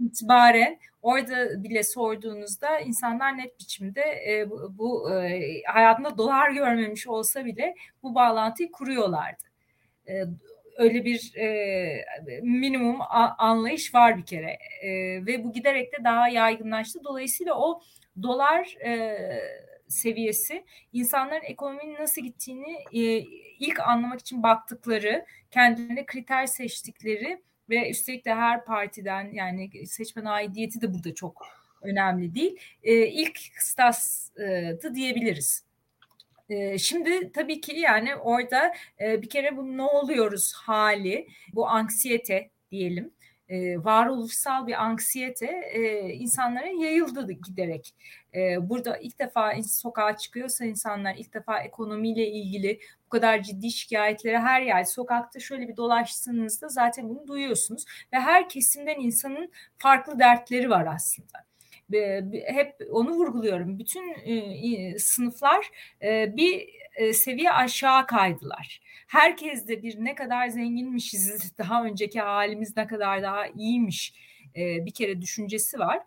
[0.00, 4.04] itibaren orada bile sorduğunuzda insanlar net biçimde
[4.70, 5.10] bu,
[5.66, 9.44] hayatında dolar görmemiş olsa bile bu bağlantıyı kuruyorlardı.
[10.80, 12.04] E, öyle bir e,
[12.42, 12.96] minimum
[13.38, 14.90] anlayış var bir kere e,
[15.26, 17.04] ve bu giderek de daha yaygınlaştı.
[17.04, 17.80] Dolayısıyla o
[18.22, 19.18] dolar e,
[19.88, 23.00] seviyesi insanların ekonominin nasıl gittiğini e,
[23.58, 30.80] ilk anlamak için baktıkları, kendilerine kriter seçtikleri ve üstelik de her partiden yani seçmen aidiyeti
[30.80, 31.46] de burada çok
[31.82, 32.56] önemli değil.
[32.82, 35.69] E, ilk kıstastı diyebiliriz.
[36.78, 43.12] Şimdi tabii ki yani orada bir kere bu ne oluyoruz hali, bu anksiyete diyelim
[43.50, 45.72] e, varoluşsal bir anksiyete
[46.14, 47.94] insanlara yayıldı giderek.
[48.60, 54.62] Burada ilk defa sokağa çıkıyorsa insanlar ilk defa ekonomiyle ilgili bu kadar ciddi şikayetleri her
[54.62, 60.86] yer sokakta şöyle bir dolaştığınızda zaten bunu duyuyorsunuz ve her kesimden insanın farklı dertleri var
[60.94, 61.49] aslında
[62.46, 63.78] hep onu vurguluyorum.
[63.78, 65.70] Bütün e, sınıflar
[66.02, 68.80] e, bir e, seviye aşağı kaydılar.
[69.06, 74.14] Herkes de bir ne kadar zenginmişiz, daha önceki halimiz ne kadar daha iyiymiş
[74.56, 75.98] bir kere düşüncesi var.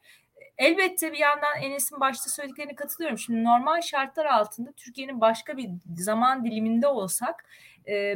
[0.57, 3.17] Elbette bir yandan Enes'in başta söylediklerine katılıyorum.
[3.17, 7.45] Şimdi normal şartlar altında Türkiye'nin başka bir zaman diliminde olsak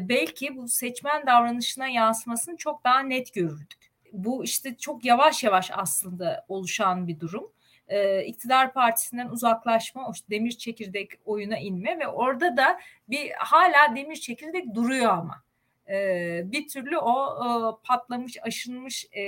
[0.02, 3.92] belki bu seçmen davranışına yansımasını çok daha net görürdük.
[4.14, 7.52] Bu işte çok yavaş yavaş aslında oluşan bir durum
[7.88, 14.16] e, iktidar partisinden uzaklaşma, o demir çekirdek oyuna inme ve orada da bir hala demir
[14.16, 15.44] çekirdek duruyor ama.
[15.90, 17.48] E, bir türlü o e,
[17.88, 19.22] patlamış, aşınmış, e,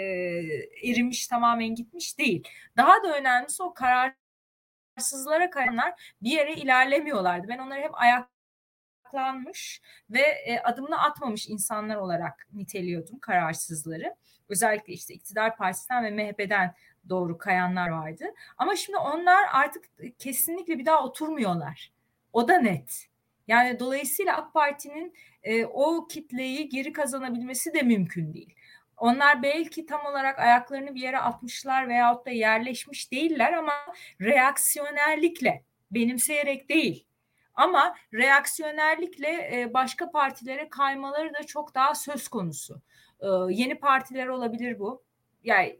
[0.84, 2.48] erimiş, tamamen gitmiş değil.
[2.78, 7.48] Daha da önemlisi o kararsızlara kayanlar bir yere ilerlemiyorlardı.
[7.48, 14.16] Ben onları hep ayaklanmış ve e, adımını atmamış insanlar olarak niteliyordum kararsızları.
[14.50, 16.76] Özellikle işte iktidar partisinden ve MHP'den
[17.10, 18.26] doğru kayanlar vardı.
[18.58, 19.86] Ama şimdi onlar artık
[20.20, 21.92] kesinlikle bir daha oturmuyorlar.
[22.34, 23.10] O da net.
[23.48, 28.56] Yani dolayısıyla AK Parti'nin e, o kitleyi geri kazanabilmesi de mümkün değil.
[28.98, 33.74] Onlar belki tam olarak ayaklarını bir yere atmışlar veyahut da yerleşmiş değiller ama
[34.22, 37.06] reaksiyonerlikle, benimseyerek değil.
[37.54, 42.82] Ama reaksiyonerlikle e, başka partilere kaymaları da çok daha söz konusu.
[43.20, 45.04] E, yeni partiler olabilir bu.
[45.44, 45.80] Yani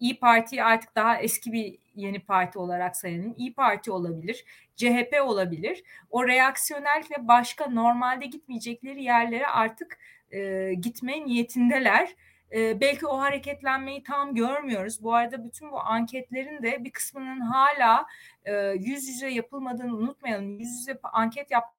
[0.00, 3.34] İyi Parti artık daha eski bir yeni parti olarak sayalım.
[3.36, 4.44] İyi Parti olabilir,
[4.76, 5.82] CHP olabilir.
[6.10, 9.98] O reaksiyonel ve başka normalde gitmeyecekleri yerlere artık
[10.30, 12.16] e, gitme niyetindeler.
[12.52, 15.02] E, belki o hareketlenmeyi tam görmüyoruz.
[15.02, 18.06] Bu arada bütün bu anketlerin de bir kısmının hala
[18.44, 20.58] e, yüz yüze yapılmadığını unutmayalım.
[20.58, 21.75] Yüz yüze anket yap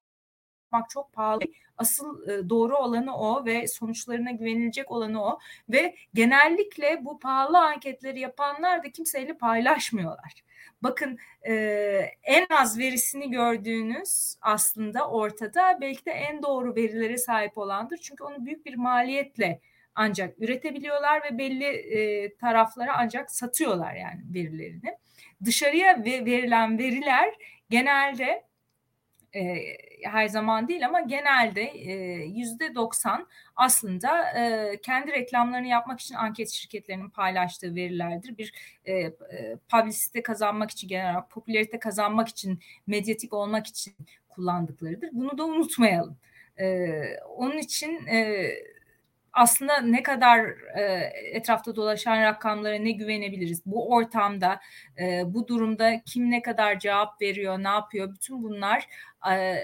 [0.67, 1.41] yapmak çok pahalı.
[1.77, 8.19] Asıl e, doğru olanı o ve sonuçlarına güvenilecek olanı o ve genellikle bu pahalı anketleri
[8.19, 10.43] yapanlar da kimseyle paylaşmıyorlar.
[10.82, 11.53] Bakın e,
[12.23, 17.97] en az verisini gördüğünüz aslında ortada belki de en doğru verilere sahip olandır.
[17.97, 19.60] Çünkü onu büyük bir maliyetle
[19.95, 24.97] ancak üretebiliyorlar ve belli e, taraflara ancak satıyorlar yani verilerini.
[25.45, 27.34] Dışarıya verilen veriler
[27.69, 28.47] genelde
[29.34, 29.41] e,
[30.03, 31.62] her zaman değil ama genelde
[32.36, 38.38] yüzde 90 aslında e, kendi reklamlarını yapmak için anket şirketlerinin paylaştığı verilerdir.
[38.38, 38.53] Bir
[38.86, 39.13] e, e,
[39.69, 43.93] publicite kazanmak için genel olarak popülerite kazanmak için medyatik olmak için
[44.29, 45.10] kullandıklarıdır.
[45.12, 46.17] Bunu da unutmayalım.
[46.60, 46.89] E,
[47.38, 48.49] onun için e,
[49.38, 50.39] aslında ne kadar
[50.78, 50.82] e,
[51.32, 53.65] etrafta dolaşan rakamlara ne güvenebiliriz?
[53.65, 54.60] Bu ortamda,
[55.02, 58.13] e, bu durumda kim ne kadar cevap veriyor, ne yapıyor?
[58.13, 58.88] Bütün bunlar
[59.32, 59.56] e,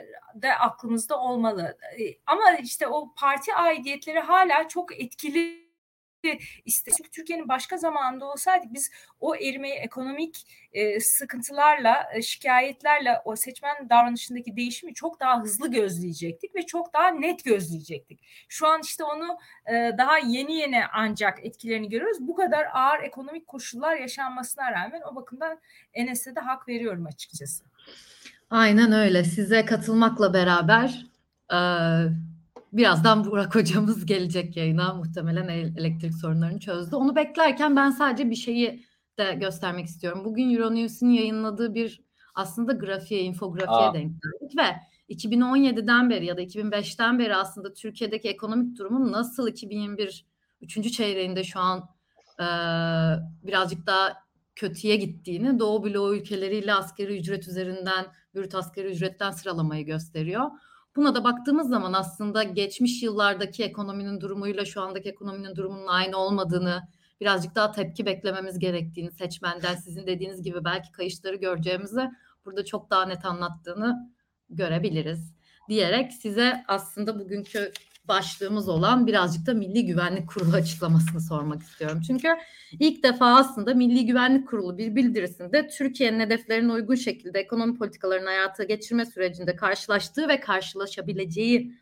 [0.41, 1.77] da aklımızda olmalı.
[1.99, 5.62] E, ama işte o parti aidiyetleri hala çok etkili
[6.65, 6.91] iste.
[6.97, 13.89] Çünkü Türkiye'nin başka zamanında olsaydık biz o erimeyi ekonomik e, sıkıntılarla, e, şikayetlerle o seçmen
[13.89, 18.19] davranışındaki değişimi çok daha hızlı gözleyecektik ve çok daha net gözleyecektik.
[18.49, 22.17] Şu an işte onu e, daha yeni yeni ancak etkilerini görüyoruz.
[22.19, 25.59] Bu kadar ağır ekonomik koşullar yaşanmasına rağmen o bakımdan
[25.93, 27.63] Enes'e de hak veriyorum açıkçası.
[28.49, 29.23] Aynen öyle.
[29.23, 31.05] Size katılmakla beraber
[31.51, 31.57] e,
[32.73, 34.93] Birazdan Burak hocamız gelecek yayına.
[34.93, 36.95] Muhtemelen elektrik sorunlarını çözdü.
[36.95, 38.85] Onu beklerken ben sadece bir şeyi
[39.17, 40.25] de göstermek istiyorum.
[40.25, 42.01] Bugün Euronews'un yayınladığı bir
[42.35, 43.93] aslında grafiğe, infografiğe Aa.
[43.93, 44.75] denk geldik ve
[45.15, 50.25] 2017'den beri ya da 2005'ten beri aslında Türkiye'deki ekonomik durumun nasıl 2021
[50.61, 51.89] üçüncü çeyreğinde şu an
[52.39, 52.45] e,
[53.43, 54.13] birazcık daha
[54.55, 58.05] kötüye gittiğini, Doğu bloğu ülkeleriyle askeri ücret üzerinden,
[58.35, 60.51] bürüt askeri ücretten sıralamayı gösteriyor.
[60.95, 66.87] Buna da baktığımız zaman aslında geçmiş yıllardaki ekonominin durumuyla şu andaki ekonominin durumunun aynı olmadığını,
[67.21, 72.09] birazcık daha tepki beklememiz gerektiğini seçmenden sizin dediğiniz gibi belki kayışları göreceğimizi
[72.45, 74.13] burada çok daha net anlattığını
[74.49, 75.33] görebiliriz
[75.69, 77.71] diyerek size aslında bugünkü
[78.07, 82.01] başlığımız olan birazcık da Milli Güvenlik Kurulu açıklamasını sormak istiyorum.
[82.07, 82.27] Çünkü
[82.79, 88.63] ilk defa aslında Milli Güvenlik Kurulu bir bildirisinde Türkiye'nin hedeflerine uygun şekilde ekonomi politikalarını hayata
[88.63, 91.73] geçirme sürecinde karşılaştığı ve karşılaşabileceği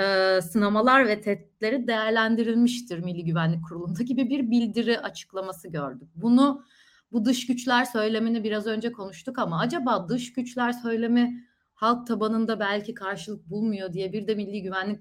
[0.00, 6.08] e, sınamalar ve tehditleri değerlendirilmiştir Milli Güvenlik Kurulu'nda gibi bir bildiri açıklaması gördük.
[6.14, 6.64] Bunu
[7.12, 11.44] bu dış güçler söylemini biraz önce konuştuk ama acaba dış güçler söylemi
[11.74, 15.00] halk tabanında belki karşılık bulmuyor diye bir de Milli Güvenlik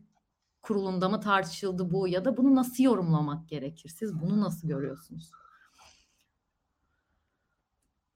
[0.62, 3.89] Kurulu'nda mı tartışıldı bu ya da bunu nasıl yorumlamak gerekir?
[3.89, 5.32] Siz bunu nasıl görüyorsunuz?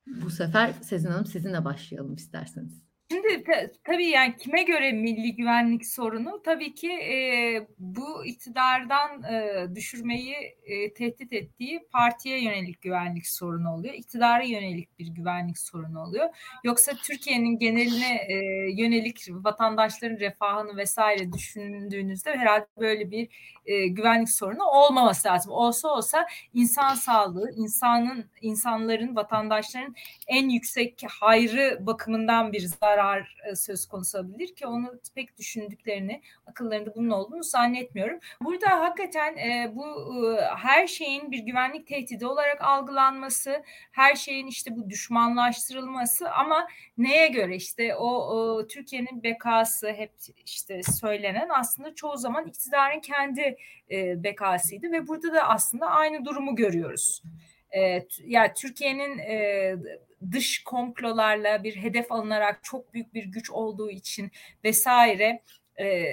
[0.08, 2.86] Bu sefer Sezin Hanım sizinle başlayalım isterseniz.
[3.12, 3.44] Şimdi
[3.84, 6.42] tabii yani kime göre milli güvenlik sorunu?
[6.46, 13.94] Tabii ki e, bu iktidardan e, düşürmeyi e, tehdit ettiği partiye yönelik güvenlik sorunu oluyor.
[13.94, 16.30] İktidara yönelik bir güvenlik sorunu oluyor.
[16.64, 18.36] Yoksa Türkiye'nin geneline e,
[18.82, 23.30] yönelik vatandaşların refahını vesaire düşündüğünüzde herhalde böyle bir
[23.66, 25.52] e, güvenlik sorunu olmaması lazım.
[25.52, 29.96] Olsa olsa insan sağlığı, insanın insanların, vatandaşların
[30.28, 36.96] en yüksek hayrı bakımından bir zarar e, söz konusu olabilir ki onu pek düşündüklerini, akıllarında
[36.96, 38.20] bunun olduğunu zannetmiyorum.
[38.42, 39.86] Burada hakikaten e, bu
[40.38, 47.28] e, her şeyin bir güvenlik tehdidi olarak algılanması, her şeyin işte bu düşmanlaştırılması ama neye
[47.28, 50.12] göre işte o, Türkiye'nin bekası hep
[50.46, 53.58] işte söylenen aslında çoğu zaman iktidarın kendi
[54.24, 57.22] bekasıydı ve burada da aslında aynı durumu görüyoruz.
[57.78, 59.76] E, yani Türkiye'nin e,
[60.32, 64.32] dış komplolarla bir hedef alınarak çok büyük bir güç olduğu için
[64.64, 65.42] vesaire
[65.80, 66.06] e,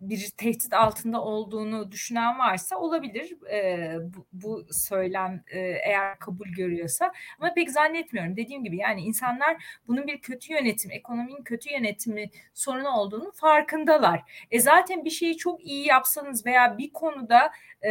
[0.00, 7.12] bir tehdit altında olduğunu düşünen varsa olabilir e, bu, bu söylem e, eğer kabul görüyorsa
[7.38, 12.88] ama pek zannetmiyorum dediğim gibi yani insanlar bunun bir kötü yönetim ekonominin kötü yönetimi sorunu
[12.88, 14.46] olduğunu farkındalar.
[14.50, 17.50] E zaten bir şeyi çok iyi yapsanız veya bir konuda
[17.84, 17.90] e,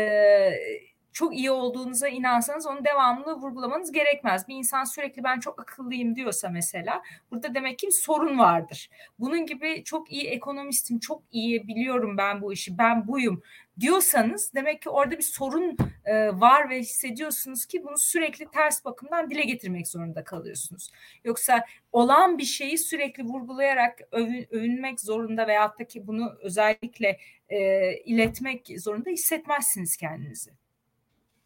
[1.13, 4.47] çok iyi olduğunuza inansanız onu devamlı vurgulamanız gerekmez.
[4.47, 8.89] Bir insan sürekli ben çok akıllıyım diyorsa mesela burada demek ki bir sorun vardır.
[9.19, 13.43] Bunun gibi çok iyi ekonomistim, çok iyi biliyorum ben bu işi, ben buyum
[13.79, 19.29] diyorsanız demek ki orada bir sorun e, var ve hissediyorsunuz ki bunu sürekli ters bakımdan
[19.29, 20.91] dile getirmek zorunda kalıyorsunuz.
[21.23, 27.19] Yoksa olan bir şeyi sürekli vurgulayarak övün, övünmek zorunda veyahut da ki bunu özellikle
[27.49, 30.51] e, iletmek zorunda hissetmezsiniz kendinizi.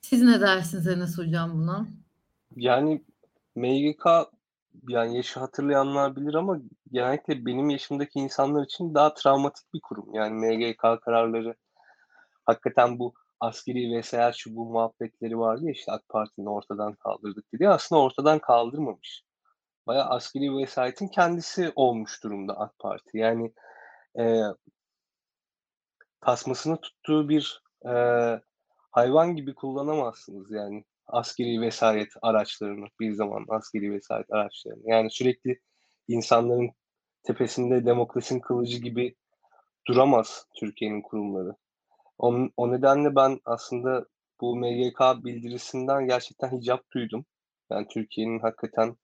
[0.03, 1.87] Siz ne dersiniz Enes Hocam buna?
[2.55, 3.03] Yani
[3.55, 4.05] MGK
[4.87, 6.57] yani yaşı hatırlayanlar bilir ama
[6.91, 10.13] genellikle benim yaşımdaki insanlar için daha travmatik bir kurum.
[10.13, 11.55] Yani MGK kararları
[12.45, 17.69] hakikaten bu askeri vesayet şu bu muhabbetleri vardı ya işte AK Parti'nin ortadan kaldırdık dedi.
[17.69, 19.23] Aslında ortadan kaldırmamış.
[19.87, 23.17] Bayağı askeri vesayetin kendisi olmuş durumda AK Parti.
[23.17, 23.53] Yani
[24.19, 24.41] e,
[26.21, 27.93] tasmasını tuttuğu bir e,
[28.93, 34.81] hayvan gibi kullanamazsınız yani askeri vesayet araçlarını bir zaman askeri vesayet araçlarını.
[34.85, 35.59] Yani sürekli
[36.07, 36.71] insanların
[37.23, 39.15] tepesinde demokrasinin kılıcı gibi
[39.87, 41.55] duramaz Türkiye'nin kurumları.
[42.17, 44.05] O, o nedenle ben aslında
[44.41, 47.25] bu MGK bildirisinden gerçekten hicap duydum.
[47.69, 48.95] Yani Türkiye'nin hakikaten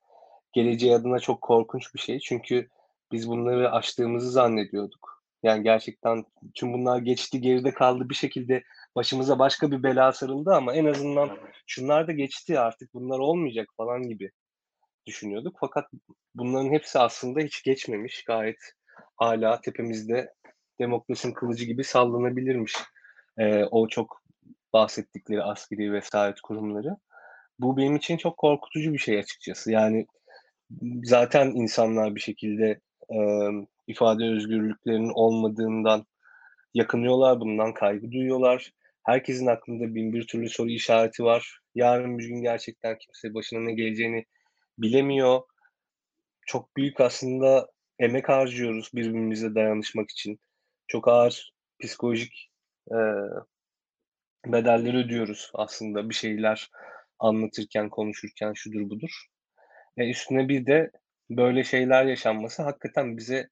[0.54, 2.20] geleceği adına çok korkunç bir şey.
[2.20, 2.68] Çünkü
[3.12, 5.24] biz bunları aştığımızı zannediyorduk.
[5.44, 6.26] Yani gerçekten
[6.56, 8.64] tüm bunlar geçti, geride kaldı bir şekilde
[9.00, 14.02] başımıza başka bir bela sarıldı ama en azından şunlar da geçti artık bunlar olmayacak falan
[14.02, 14.32] gibi
[15.06, 15.58] düşünüyorduk.
[15.60, 15.86] Fakat
[16.36, 18.24] bunların hepsi aslında hiç geçmemiş.
[18.24, 18.60] Gayet
[19.16, 20.34] hala tepemizde
[20.80, 22.76] demokrasinin kılıcı gibi sallanabilirmiş.
[23.38, 24.22] Ee, o çok
[24.74, 26.98] bahsettikleri askeri vesayet kurumları.
[27.60, 29.72] Bu benim için çok korkutucu bir şey açıkçası.
[29.72, 30.08] Yani
[31.04, 33.18] zaten insanlar bir şekilde e,
[33.88, 36.06] ifade özgürlüklerinin olmadığından
[36.74, 38.74] yakınıyorlar, bundan kaygı duyuyorlar.
[39.06, 41.60] Herkesin aklında bin bir türlü soru işareti var.
[41.76, 44.26] Yarın bir gün gerçekten kimse başına ne geleceğini
[44.78, 45.42] bilemiyor.
[46.46, 47.68] Çok büyük aslında
[48.00, 50.40] emek harcıyoruz birbirimize dayanışmak için.
[50.88, 52.52] Çok ağır psikolojik
[52.92, 52.98] e,
[54.46, 56.70] bedelleri ödüyoruz aslında bir şeyler
[57.20, 59.26] anlatırken, konuşurken şudur budur.
[59.98, 60.92] E üstüne bir de
[61.30, 63.50] böyle şeyler yaşanması hakikaten bize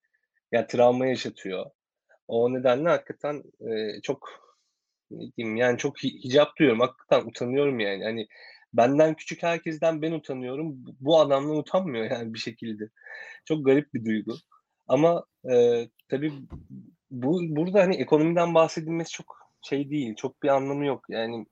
[0.51, 1.65] ya travma yaşatıyor.
[2.27, 4.46] O nedenle hakikaten e, çok
[5.12, 6.82] ne diyeyim yani çok hicap duyuyorum.
[6.82, 8.03] Hakikaten utanıyorum yani.
[8.03, 8.28] Hani
[8.74, 10.76] benden küçük herkesten ben utanıyorum.
[10.99, 12.89] Bu adamdan utanmıyor yani bir şekilde.
[13.45, 14.36] Çok garip bir duygu.
[14.88, 16.34] Ama e, tabii
[17.12, 20.16] bu burada hani ekonomiden bahsedilmesi çok şey değil.
[20.16, 21.05] Çok bir anlamı yok.
[21.10, 21.45] Yani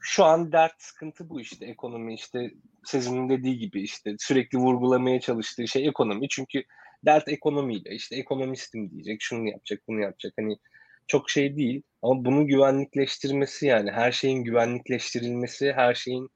[0.00, 2.50] şu an dert sıkıntı bu işte ekonomi işte
[2.84, 6.28] Sezin'in dediği gibi işte sürekli vurgulamaya çalıştığı şey ekonomi.
[6.28, 6.64] Çünkü
[7.04, 10.32] dert ekonomiyle işte ekonomistim diyecek, şunu yapacak, bunu yapacak.
[10.38, 10.58] Hani
[11.06, 16.28] çok şey değil ama bunu güvenlikleştirmesi yani her şeyin güvenlikleştirilmesi, her şeyin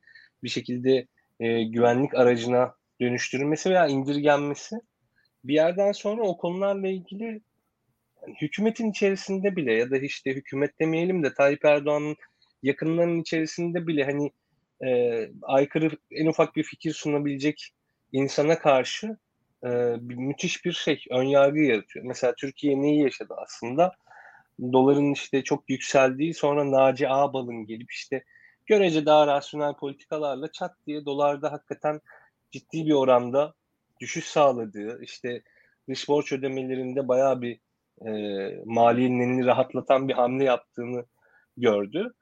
[0.43, 1.07] bir şekilde
[1.41, 4.77] e, güvenlik aracına dönüştürülmesi veya indirgenmesi
[5.45, 7.41] bir yerden sonra o konularla ilgili
[8.23, 12.16] yani hükümetin içerisinde bile ya da işte hükümet demeyelim de Tayyip Erdoğan'ın
[12.62, 14.31] yakınlarının içerisinde bile hani
[14.85, 17.71] e, aykırı en ufak bir fikir sunabilecek
[18.12, 19.16] insana karşı
[19.64, 19.69] e,
[20.01, 22.05] müthiş bir şey, ön yargı yaratıyor.
[22.05, 23.93] Mesela Türkiye neyi yaşadı aslında?
[24.61, 28.24] Doların işte çok yükseldiği sonra Naci Ağbal'ın gelip işte
[28.66, 32.00] görece daha rasyonel politikalarla çat diye dolarda hakikaten
[32.50, 33.54] ciddi bir oranda
[34.00, 35.42] düşüş sağladığı, işte
[35.88, 37.61] dış borç ödemelerinde bayağı bir
[38.06, 38.11] e,
[38.64, 41.04] maliyenin rahatlatan bir hamle yaptığını
[41.56, 42.14] gördü.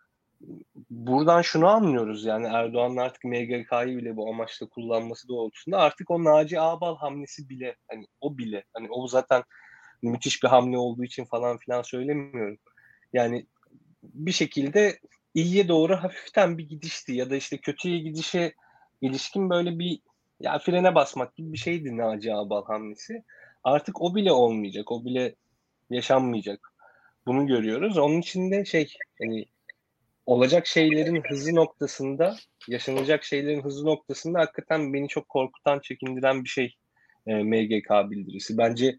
[0.91, 6.61] Buradan şunu anlıyoruz yani Erdoğan'ın artık MGK'yı bile bu amaçla kullanması doğrultusunda artık o Naci
[6.61, 9.43] Ağbal hamlesi bile hani o bile hani o zaten
[10.07, 12.59] müthiş bir hamle olduğu için falan filan söylemiyorum.
[13.13, 13.47] Yani
[14.03, 14.99] bir şekilde
[15.35, 18.53] iyiye doğru hafiften bir gidişti ya da işte kötüye gidişe
[19.01, 20.01] ilişkin böyle bir
[20.41, 23.23] ya frene basmak gibi bir şeydi Naci Ağbal hamlesi.
[23.65, 24.93] Artık o bile olmayacak.
[24.93, 25.35] O bile
[25.91, 26.73] yaşanmayacak.
[27.27, 27.99] Bunu görüyoruz.
[27.99, 29.47] Onun için de şey hani
[30.27, 32.37] olacak şeylerin hızı noktasında,
[32.69, 36.77] yaşanacak şeylerin hızı noktasında hakikaten beni çok korkutan, çekindiren bir şey
[37.27, 38.59] e, MGK bildirisi.
[38.59, 38.99] Bence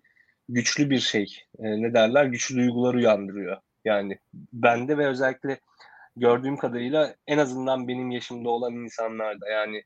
[0.49, 1.43] güçlü bir şey.
[1.59, 2.25] E, ne derler?
[2.25, 3.57] Güçlü duygular uyandırıyor.
[3.85, 4.19] Yani
[4.53, 5.59] bende ve özellikle
[6.15, 9.83] gördüğüm kadarıyla en azından benim yaşımda olan insanlarda yani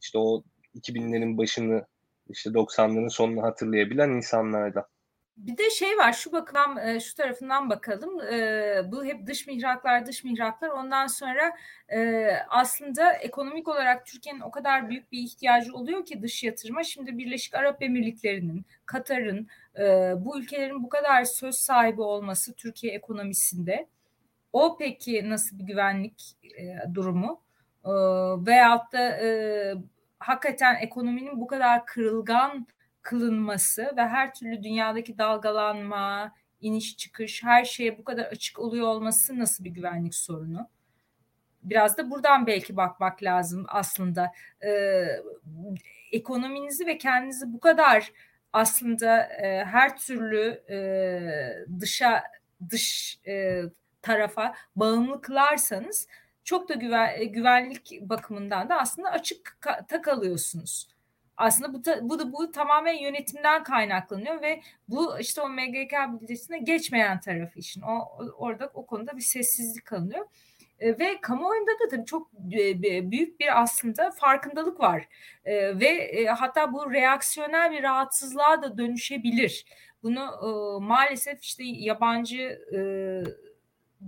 [0.00, 0.42] işte o
[0.74, 1.86] 2000'lerin başını
[2.28, 4.88] işte 90'ların sonunu hatırlayabilen insanlarda.
[5.36, 8.20] Bir de şey var şu bakılan e, şu tarafından bakalım.
[8.20, 10.68] E, bu hep dış mihraklar dış mihraklar.
[10.68, 11.52] Ondan sonra
[11.88, 16.84] e, aslında ekonomik olarak Türkiye'nin o kadar büyük bir ihtiyacı oluyor ki dış yatırıma.
[16.84, 19.48] Şimdi Birleşik Arap Emirlikleri'nin Katar'ın
[20.24, 23.86] bu ülkelerin bu kadar söz sahibi olması Türkiye ekonomisinde
[24.52, 26.36] o peki nasıl bir güvenlik
[26.94, 27.40] durumu?
[28.46, 29.18] Veyahut da
[30.18, 32.66] hakikaten ekonominin bu kadar kırılgan
[33.04, 39.38] kılınması ve her türlü dünyadaki dalgalanma, iniş çıkış her şeye bu kadar açık oluyor olması
[39.38, 40.68] nasıl bir güvenlik sorunu?
[41.62, 44.32] Biraz da buradan belki bakmak lazım aslında.
[44.64, 45.06] Ee,
[46.12, 48.12] ekonominizi ve kendinizi bu kadar
[48.52, 50.78] aslında e, her türlü e,
[51.80, 52.22] dışa
[52.70, 53.62] dış e,
[54.02, 56.08] tarafa bağımlı kılarsanız
[56.44, 60.93] çok da güven, güvenlik bakımından da aslında açık takalıyorsunuz
[61.36, 67.58] aslında bu, bu bu tamamen yönetimden kaynaklanıyor ve bu işte o MGK bildirisine geçmeyen tarafı
[67.58, 67.82] işin.
[67.82, 70.26] O orada o konuda bir sessizlik kalıyor.
[70.80, 75.08] E, ve kamuoyunda da tabii çok e, büyük bir aslında farkındalık var.
[75.44, 79.64] E, ve e, hatta bu reaksiyonel bir rahatsızlığa da dönüşebilir.
[80.02, 80.48] Bunu e,
[80.84, 82.78] maalesef işte yabancı e,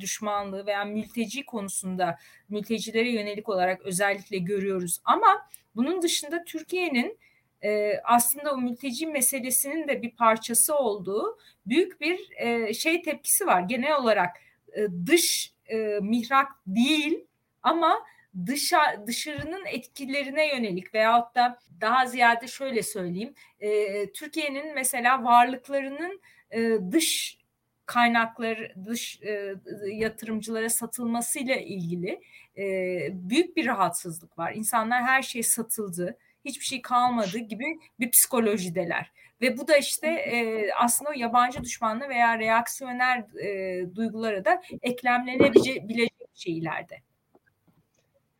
[0.00, 2.18] düşmanlığı veya mülteci konusunda
[2.48, 5.00] mültecilere yönelik olarak özellikle görüyoruz.
[5.04, 7.18] Ama bunun dışında Türkiye'nin
[7.64, 13.60] e, aslında o mülteci meselesinin de bir parçası olduğu büyük bir e, şey tepkisi var.
[13.60, 14.36] Genel olarak
[14.72, 17.24] e, dış e, mihrak değil
[17.62, 18.02] ama
[18.46, 26.20] dışa, dışarının etkilerine yönelik veyahut da daha ziyade şöyle söyleyeyim e, Türkiye'nin mesela varlıklarının
[26.50, 27.38] e, dış
[27.86, 29.54] kaynaklar dış e,
[29.92, 32.20] yatırımcılara satılmasıyla ilgili
[32.58, 32.64] e,
[33.12, 34.52] büyük bir rahatsızlık var.
[34.52, 39.12] İnsanlar her şey satıldı, hiçbir şey kalmadı gibi bir psikolojideler.
[39.40, 46.12] Ve bu da işte e, aslında o yabancı düşmanlığı veya reaksiyoner e, duygulara da eklemlenebilecek
[46.34, 47.00] şeylerde.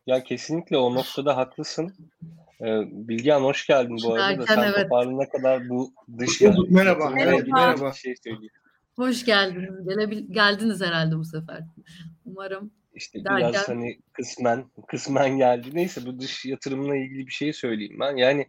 [0.07, 1.93] Ya kesinlikle o noktada haklısın.
[2.61, 4.29] Ee, Bilgehan hoş geldin bu arada.
[4.29, 4.83] Derken, Sen evet.
[4.83, 7.09] toparlanana kadar bu dış merhaba.
[7.09, 7.43] Merhaba.
[7.51, 7.93] merhaba.
[7.93, 8.51] Şey söyleyeyim.
[8.97, 9.87] Hoş geldiniz.
[9.87, 11.63] Gelebil geldiniz herhalde bu sefer.
[12.25, 12.71] Umarım.
[12.93, 13.49] İşte derken...
[13.49, 15.69] biraz hani kısmen kısmen geldi.
[15.73, 18.15] Neyse bu dış yatırımla ilgili bir şey söyleyeyim ben.
[18.15, 18.47] Yani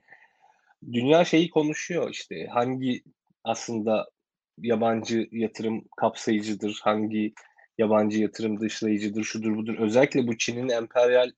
[0.92, 3.02] dünya şeyi konuşuyor işte hangi
[3.44, 4.10] aslında
[4.58, 7.34] yabancı yatırım kapsayıcıdır, hangi
[7.78, 9.74] yabancı yatırım dışlayıcıdır, şudur budur.
[9.78, 11.30] Özellikle bu Çin'in emperyal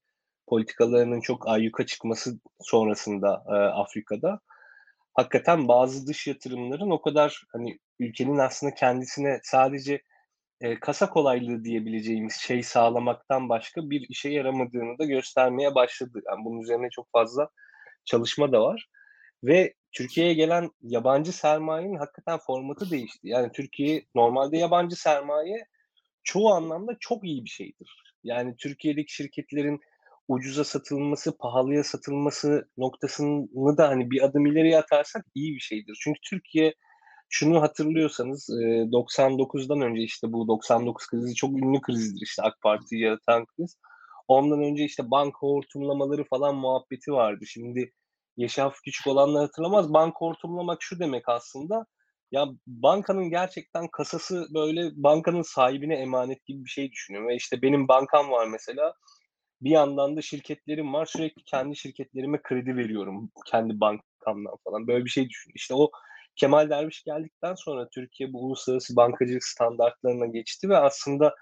[0.46, 4.40] politikalarının çok ayyuka çıkması sonrasında e, Afrika'da
[5.14, 10.02] hakikaten bazı dış yatırımların o kadar hani ülkenin aslında kendisine sadece
[10.60, 16.22] e, kasa kolaylığı diyebileceğimiz şey sağlamaktan başka bir işe yaramadığını da göstermeye başladı.
[16.26, 17.48] Yani bunun üzerine çok fazla
[18.04, 18.88] çalışma da var.
[19.44, 23.28] Ve Türkiye'ye gelen yabancı sermayenin hakikaten formatı değişti.
[23.28, 25.66] Yani Türkiye normalde yabancı sermaye
[26.22, 28.14] çoğu anlamda çok iyi bir şeydir.
[28.24, 29.80] Yani Türkiye'deki şirketlerin
[30.32, 35.98] ucuza satılması, pahalıya satılması noktasını da hani bir adım ileriye atarsak iyi bir şeydir.
[36.04, 36.74] Çünkü Türkiye
[37.28, 43.46] şunu hatırlıyorsanız 99'dan önce işte bu 99 krizi çok ünlü krizdir işte AK Parti'yi yaratan
[43.46, 43.76] kriz.
[44.28, 47.44] Ondan önce işte banka hortumlamaları falan muhabbeti vardı.
[47.46, 47.92] Şimdi
[48.40, 49.92] Yaşaf küçük olanlar hatırlamaz.
[49.92, 51.86] Banka hortumlamak şu demek aslında.
[52.32, 57.28] Ya bankanın gerçekten kasası böyle bankanın sahibine emanet gibi bir şey düşünüyorum.
[57.28, 58.94] Ve işte benim bankam var mesela.
[59.62, 61.06] Bir yandan da şirketlerim var.
[61.06, 63.30] Sürekli kendi şirketlerime kredi veriyorum.
[63.46, 64.86] Kendi bankamdan falan.
[64.86, 65.52] Böyle bir şey düşün.
[65.54, 65.90] İşte o
[66.36, 71.34] Kemal Derviş geldikten sonra Türkiye bu uluslararası bankacılık standartlarına geçti ve aslında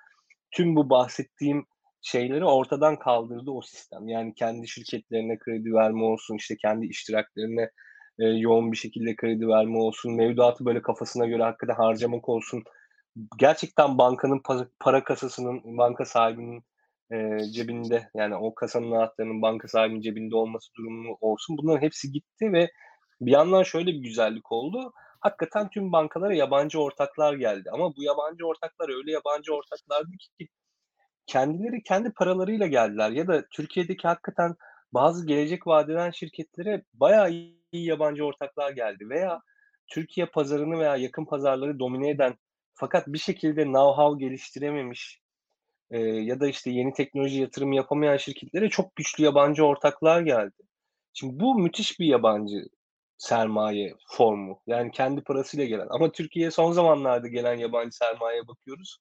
[0.50, 1.66] tüm bu bahsettiğim
[2.02, 4.08] şeyleri ortadan kaldırdı o sistem.
[4.08, 7.70] Yani kendi şirketlerine kredi verme olsun, işte kendi iştiraklerine
[8.18, 12.62] e, yoğun bir şekilde kredi verme olsun, mevduatı böyle kafasına göre hakikaten harcamak olsun.
[13.38, 14.42] Gerçekten bankanın
[14.80, 16.64] para kasasının, banka sahibinin
[17.12, 21.58] e, cebinde yani o kasanın anahtarının banka sahibinin cebinde olması durumu olsun.
[21.58, 22.70] Bunların hepsi gitti ve
[23.20, 24.92] bir yandan şöyle bir güzellik oldu.
[25.20, 27.70] Hakikaten tüm bankalara yabancı ortaklar geldi.
[27.72, 30.48] Ama bu yabancı ortaklar öyle yabancı ortaklardı ki
[31.26, 33.10] kendileri kendi paralarıyla geldiler.
[33.10, 34.54] Ya da Türkiye'deki hakikaten
[34.92, 39.08] bazı gelecek vadeden şirketlere bayağı iyi yabancı ortaklar geldi.
[39.08, 39.40] Veya
[39.88, 42.34] Türkiye pazarını veya yakın pazarları domine eden
[42.74, 45.20] fakat bir şekilde know-how geliştirememiş
[45.90, 50.62] e, ya da işte yeni teknoloji yatırımı yapamayan şirketlere çok güçlü yabancı ortaklar geldi.
[51.12, 52.64] Şimdi bu müthiş bir yabancı
[53.18, 54.62] sermaye formu.
[54.66, 55.86] Yani kendi parasıyla gelen.
[55.90, 58.98] Ama Türkiye'ye son zamanlarda gelen yabancı sermaye bakıyoruz.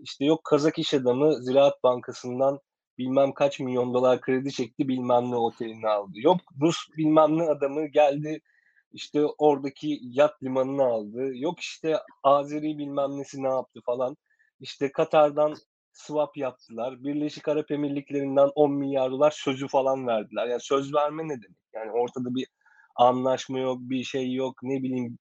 [0.00, 2.60] İşte yok Kazak iş adamı Ziraat Bankası'ndan
[2.98, 6.12] bilmem kaç milyon dolar kredi çekti bilmem ne otelini aldı.
[6.14, 8.40] Yok Rus bilmem ne adamı geldi
[8.92, 11.36] işte oradaki yat limanını aldı.
[11.36, 14.16] Yok işte Azeri bilmem nesi ne yaptı falan.
[14.60, 15.56] İşte Katar'dan
[16.00, 17.04] swap yaptılar.
[17.04, 20.46] Birleşik Arap Emirlikleri'nden 10 milyar dolar sözü falan verdiler.
[20.46, 21.58] Yani söz verme ne demek?
[21.74, 22.46] Yani ortada bir
[22.96, 25.18] anlaşma yok, bir şey yok, ne bileyim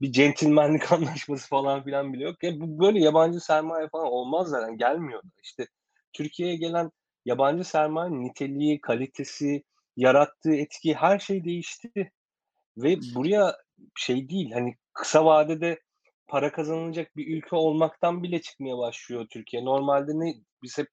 [0.00, 2.42] bir centilmenlik anlaşması falan filan bile yok.
[2.42, 5.22] Ya bu böyle yabancı sermaye falan olmaz zaten gelmiyor.
[5.42, 5.66] İşte
[6.12, 6.90] Türkiye'ye gelen
[7.24, 9.62] yabancı sermayenin niteliği, kalitesi,
[9.96, 12.12] yarattığı etki her şey değişti.
[12.76, 13.56] Ve buraya
[13.96, 15.80] şey değil hani kısa vadede
[16.28, 19.64] para kazanılacak bir ülke olmaktan bile çıkmaya başlıyor Türkiye.
[19.64, 20.88] Normalde ne biz hep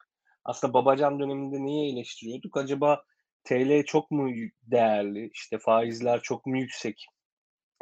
[0.46, 2.58] aslında Babacan döneminde neyi eleştiriyorduk?
[2.58, 3.04] Acaba
[3.44, 4.30] TL çok mu
[4.64, 5.30] değerli?
[5.34, 7.06] İşte faizler çok mu yüksek?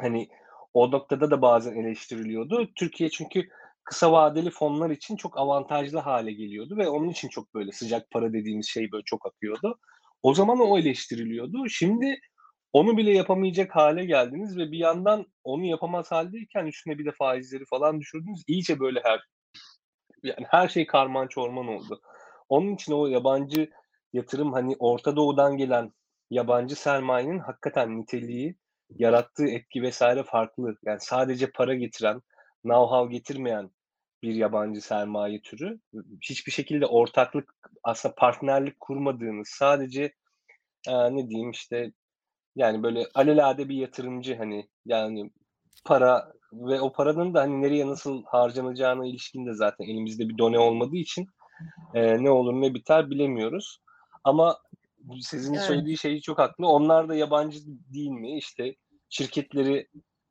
[0.00, 0.28] Hani
[0.74, 2.70] o noktada da bazen eleştiriliyordu.
[2.76, 3.48] Türkiye çünkü
[3.84, 8.32] kısa vadeli fonlar için çok avantajlı hale geliyordu ve onun için çok böyle sıcak para
[8.32, 9.78] dediğimiz şey böyle çok akıyordu.
[10.22, 11.68] O zaman o eleştiriliyordu.
[11.68, 12.20] Şimdi
[12.74, 17.64] onu bile yapamayacak hale geldiniz ve bir yandan onu yapamaz haldeyken üstüne bir de faizleri
[17.64, 18.42] falan düşürdünüz.
[18.46, 19.20] İyice böyle her
[20.22, 22.00] yani her şey karman çorman oldu.
[22.48, 23.70] Onun için o yabancı
[24.12, 25.92] yatırım hani Orta Doğu'dan gelen
[26.30, 28.56] yabancı sermayenin hakikaten niteliği,
[28.90, 30.76] yarattığı etki vesaire farklı.
[30.84, 32.20] Yani sadece para getiren,
[32.64, 33.70] know-how getirmeyen
[34.22, 35.80] bir yabancı sermaye türü.
[36.20, 40.12] Hiçbir şekilde ortaklık, aslında partnerlik kurmadığınız, sadece
[40.88, 41.92] e, ne diyeyim işte
[42.56, 45.30] yani böyle alelade bir yatırımcı hani yani
[45.84, 50.58] para ve o paranın da hani nereye nasıl harcanacağına ilişkin de zaten elimizde bir done
[50.58, 51.28] olmadığı için
[51.94, 53.78] e, ne olur ne biter bilemiyoruz.
[54.24, 54.58] Ama
[55.20, 55.64] sizin evet.
[55.64, 56.66] söylediği şeyi çok haklı.
[56.66, 58.38] Onlar da yabancı değil mi?
[58.38, 58.74] İşte
[59.08, 59.88] şirketleri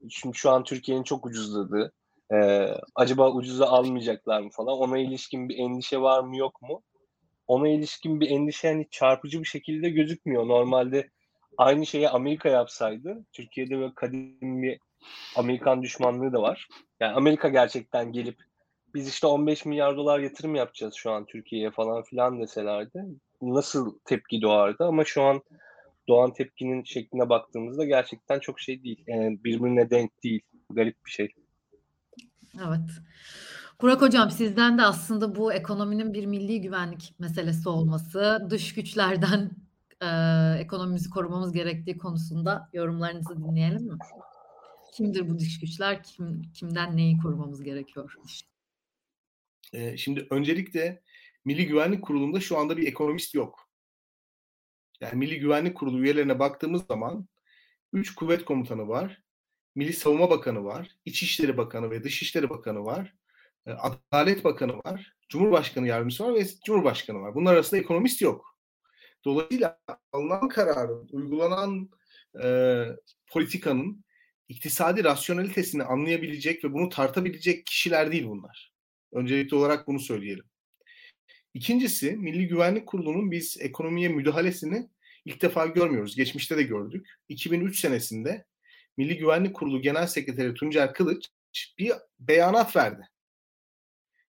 [0.09, 1.93] şimdi şu an Türkiye'nin çok ucuzladığı
[2.33, 6.83] e, acaba ucuza almayacaklar mı falan ona ilişkin bir endişe var mı yok mu?
[7.47, 10.47] Ona ilişkin bir endişe hani çarpıcı bir şekilde gözükmüyor.
[10.47, 11.09] Normalde
[11.57, 14.79] aynı şeyi Amerika yapsaydı Türkiye'de böyle kadim bir
[15.35, 16.67] Amerikan düşmanlığı da var.
[16.99, 18.37] Yani Amerika gerçekten gelip
[18.95, 23.05] biz işte 15 milyar dolar yatırım yapacağız şu an Türkiye'ye falan filan deselerdi
[23.41, 25.41] nasıl tepki doğardı ama şu an
[26.07, 29.03] doğan tepkinin şekline baktığımızda gerçekten çok şey değil.
[29.07, 30.41] Yani birbirine denk değil.
[30.69, 31.33] Garip bir şey.
[32.67, 32.89] Evet.
[33.81, 39.51] Burak Hocam sizden de aslında bu ekonominin bir milli güvenlik meselesi olması, dış güçlerden
[40.03, 40.07] e,
[40.59, 43.97] ekonomimizi korumamız gerektiği konusunda yorumlarınızı dinleyelim mi?
[44.93, 46.03] Kimdir bu dış güçler?
[46.03, 48.15] Kim, kimden neyi korumamız gerekiyor?
[49.73, 51.01] Ee, şimdi öncelikle
[51.45, 53.69] Milli Güvenlik Kurulu'nda şu anda bir ekonomist yok.
[55.01, 57.27] Yani Milli Güvenlik Kurulu üyelerine baktığımız zaman
[57.93, 59.21] 3 kuvvet komutanı var,
[59.75, 63.13] Milli Savunma Bakanı var, İçişleri Bakanı ve Dışişleri Bakanı var.
[63.65, 67.35] e, Adalet Bakanı var, Cumhurbaşkanı Yardımcısı var ve Cumhurbaşkanı var.
[67.35, 68.52] Bunlar arasında ekonomist yok.
[69.25, 69.79] Dolayısıyla
[70.11, 71.89] alınan kararın, uygulanan
[72.43, 72.47] e,
[73.27, 74.03] politikanın
[74.49, 78.73] iktisadi rasyonalitesini anlayabilecek ve bunu tartabilecek kişiler değil bunlar.
[79.11, 80.45] Öncelikli olarak bunu söyleyelim.
[81.53, 84.89] İkincisi Milli Güvenlik Kurulu'nun biz ekonomiye müdahalesini
[85.25, 86.15] ilk defa görmüyoruz.
[86.15, 87.07] Geçmişte de gördük.
[87.29, 88.45] 2003 senesinde
[88.97, 91.29] Milli Güvenlik Kurulu Genel Sekreteri Tuncer Kılıç
[91.77, 93.09] bir beyanat verdi.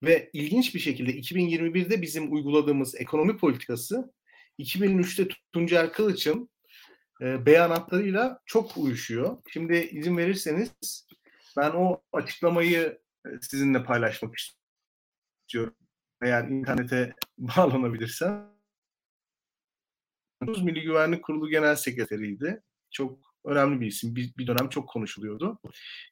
[0.02, 4.12] Ve ilginç bir şekilde 2021'de bizim uyguladığımız ekonomi politikası
[4.58, 6.50] 2003'te Tuncer Kılıç'ın
[7.20, 9.38] e, beyanatlarıyla çok uyuşuyor.
[9.52, 10.70] Şimdi izin verirseniz
[11.56, 15.74] ben o açıklamayı e, sizinle paylaşmak istiyorum.
[16.22, 18.56] Eğer internete bağlanabilirsem.
[20.40, 22.62] Milli Güvenlik Kurulu Genel Sekreteriydi.
[22.90, 24.16] Çok önemli bir isim.
[24.16, 25.58] Bir, bir dönem çok konuşuluyordu.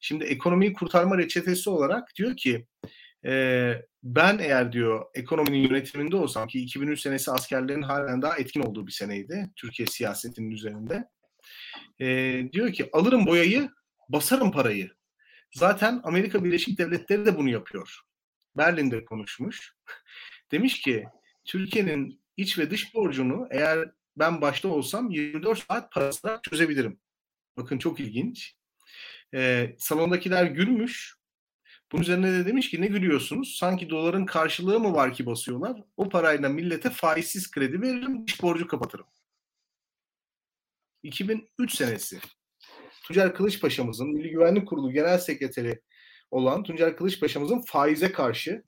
[0.00, 2.66] Şimdi ekonomiyi kurtarma reçetesi olarak diyor ki
[3.24, 3.74] e,
[4.04, 8.92] ben eğer diyor ekonominin yönetiminde olsam ki 2003 senesi askerlerin halen daha etkin olduğu bir
[8.92, 11.08] seneydi Türkiye siyasetinin üzerinde.
[12.00, 12.06] E,
[12.52, 13.70] diyor ki alırım boyayı
[14.08, 14.90] basarım parayı.
[15.54, 18.00] Zaten Amerika Birleşik Devletleri de bunu yapıyor.
[18.56, 19.74] Berlin'de konuşmuş.
[20.52, 21.04] Demiş ki
[21.44, 27.00] Türkiye'nin iç ve dış borcunu eğer ben başta olsam 24 saat parasına çözebilirim.
[27.56, 28.54] Bakın çok ilginç.
[29.34, 31.14] Ee, salondakiler gülmüş.
[31.94, 33.56] Bunun üzerine de demiş ki ne gülüyorsunuz?
[33.58, 35.82] Sanki doların karşılığı mı var ki basıyorlar?
[35.96, 39.06] O parayla millete faizsiz kredi veririm, dış borcu kapatırım.
[41.02, 42.18] 2003 senesi.
[43.04, 45.80] Tuncer Kılıçpaşa'mızın Milli Güvenlik Kurulu Genel Sekreteri
[46.30, 48.62] olan Tuncer Kılıçpaşa'mızın faize karşı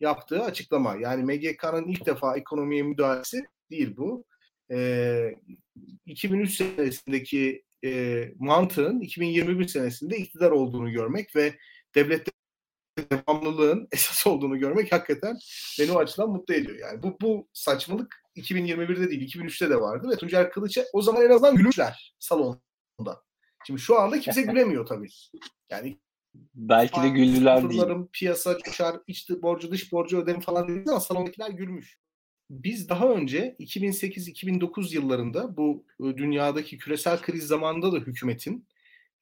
[0.00, 0.96] yaptığı açıklama.
[0.96, 4.24] Yani MGK'nın ilk defa ekonomiye müdahalesi değil bu.
[4.72, 5.34] Ee,
[6.06, 11.54] 2003 senesindeki e, mantığın 2021 senesinde iktidar olduğunu görmek ve
[11.94, 12.39] devlette
[13.10, 15.38] devamlılığın esas olduğunu görmek hakikaten
[15.80, 16.78] beni o açıdan mutlu ediyor.
[16.78, 21.30] Yani bu, bu saçmalık 2021'de değil 2003'te de vardı ve Tuncer Kılıç'a o zaman en
[21.30, 23.22] azından gülüşler salonda.
[23.66, 25.08] Şimdi şu anda kimse gülemiyor tabii.
[25.70, 26.00] Yani
[26.54, 27.82] belki de güldüler değil.
[28.12, 31.98] Piyasa coşar, iç borcu dış borcu ödemi falan dediğiniz zaman salondakiler gülmüş.
[32.50, 38.66] Biz daha önce 2008-2009 yıllarında bu e, dünyadaki küresel kriz zamanında da hükümetin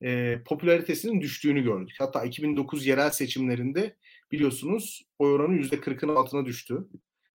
[0.03, 1.96] e, popülaritesinin düştüğünü gördük.
[1.99, 3.96] Hatta 2009 yerel seçimlerinde
[4.32, 6.88] biliyorsunuz oy oranı %40'ın altına düştü.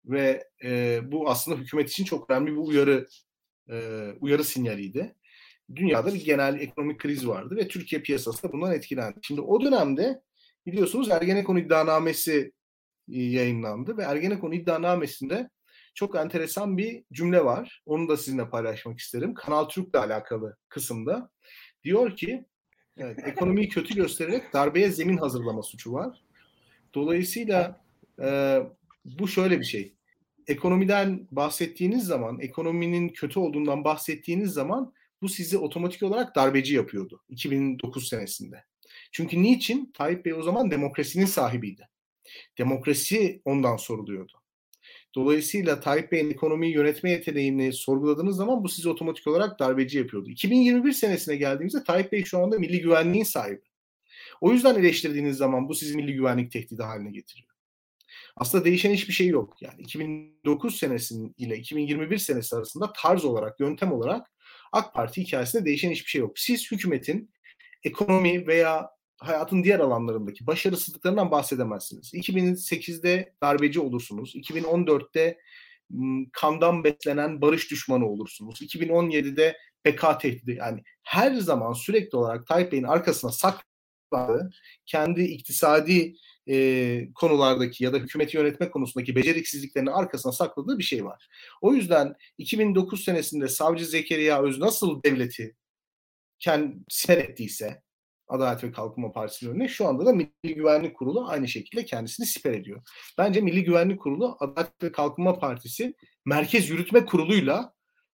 [0.05, 3.07] Ve e, bu aslında hükümet için çok önemli bir uyarı
[3.70, 5.16] e, uyarı sinyaliydi.
[5.76, 9.20] Dünyada bir genel ekonomik kriz vardı ve Türkiye piyasası da bundan etkilendi.
[9.22, 10.22] Şimdi o dönemde
[10.66, 12.51] biliyorsunuz Ergenekon iddianamesi
[13.07, 15.49] yayınlandı ve Ergenekon iddianamesinde
[15.93, 17.82] çok enteresan bir cümle var.
[17.86, 19.34] Onu da sizinle paylaşmak isterim.
[19.34, 21.32] Kanal Türk'le alakalı kısımda.
[21.84, 22.45] Diyor ki
[23.00, 26.22] evet, ekonomiyi kötü göstererek darbeye zemin hazırlama suçu var.
[26.93, 27.82] Dolayısıyla
[28.22, 28.60] e,
[29.06, 29.93] bu şöyle bir şey.
[30.47, 38.08] Ekonomiden bahsettiğiniz zaman, ekonominin kötü olduğundan bahsettiğiniz zaman bu sizi otomatik olarak darbeci yapıyordu 2009
[38.08, 38.64] senesinde.
[39.12, 39.91] Çünkü niçin?
[39.93, 41.89] Tayyip Bey o zaman demokrasinin sahibiydi.
[42.58, 44.38] Demokrasi ondan soruluyordu.
[45.16, 50.30] Dolayısıyla Tayyip Bey'in ekonomiyi yönetme yeteneğini sorguladığınız zaman bu sizi otomatik olarak darbeci yapıyordu.
[50.30, 53.62] 2021 senesine geldiğimizde Tayyip Bey şu anda milli güvenliğin sahibi.
[54.41, 57.49] O yüzden eleştirdiğiniz zaman bu sizi milli güvenlik tehdidi haline getiriyor.
[58.36, 59.62] Aslında değişen hiçbir şey yok.
[59.62, 64.28] Yani 2009 senesinin ile 2021 senesi arasında tarz olarak, yöntem olarak
[64.72, 66.39] AK Parti hikayesinde değişen hiçbir şey yok.
[66.39, 67.32] Siz hükümetin
[67.84, 68.89] ekonomi veya
[69.20, 72.13] hayatın diğer alanlarındaki başarısızlıklarından bahsedemezsiniz.
[72.13, 74.36] 2008'de darbeci olursunuz.
[74.36, 75.38] 2014'te
[76.32, 78.61] kandan beslenen barış düşmanı olursunuz.
[78.61, 84.49] 2017'de PK tehdidi yani her zaman sürekli olarak Tayyip Bey'in arkasına sakladığı
[84.86, 86.15] kendi iktisadi
[86.49, 91.28] e, konulardaki ya da hükümeti yönetme konusundaki beceriksizliklerini arkasına sakladığı bir şey var.
[91.61, 95.55] O yüzden 2009 senesinde Savcı Zekeriya Öz nasıl devleti
[96.39, 97.82] kendi siper ettiyse
[98.30, 99.67] Adalet ve Kalkınma Partisi'nin önüne.
[99.67, 102.82] Şu anda da Milli Güvenlik Kurulu aynı şekilde kendisini siper ediyor.
[103.17, 105.93] Bence Milli Güvenlik Kurulu Adalet ve Kalkınma Partisi
[106.25, 107.73] Merkez Yürütme Kurulu'yla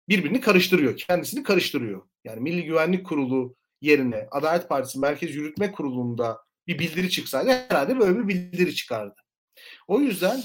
[0.08, 0.96] birbirini karıştırıyor.
[0.96, 2.02] Kendisini karıştırıyor.
[2.24, 8.18] Yani Milli Güvenlik Kurulu yerine Adalet Partisi Merkez Yürütme Kurulu'nda bir bildiri çıksaydı herhalde böyle
[8.18, 9.14] bir bildiri çıkardı.
[9.88, 10.40] O yüzden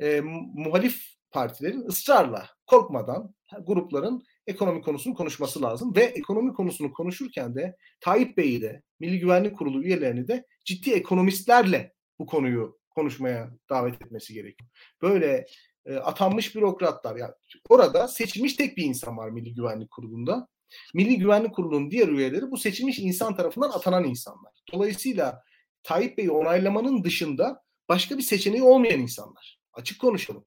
[0.00, 0.20] e,
[0.54, 3.34] muhalif partilerin ısrarla, korkmadan
[3.66, 9.58] grupların ekonomi konusunu konuşması lazım ve ekonomi konusunu konuşurken de Tayyip Bey'i de Milli Güvenlik
[9.58, 14.70] Kurulu üyelerini de ciddi ekonomistlerle bu konuyu konuşmaya davet etmesi gerekiyor.
[15.02, 15.46] Böyle
[15.86, 17.32] e, atanmış bürokratlar yani
[17.68, 20.48] orada seçilmiş tek bir insan var Milli Güvenlik Kurulu'nda.
[20.94, 24.52] Milli Güvenlik Kurulu'nun diğer üyeleri bu seçilmiş insan tarafından atanan insanlar.
[24.72, 25.42] Dolayısıyla
[25.82, 29.60] Tayyip Bey'i onaylamanın dışında başka bir seçeneği olmayan insanlar.
[29.72, 30.44] Açık konuşalım.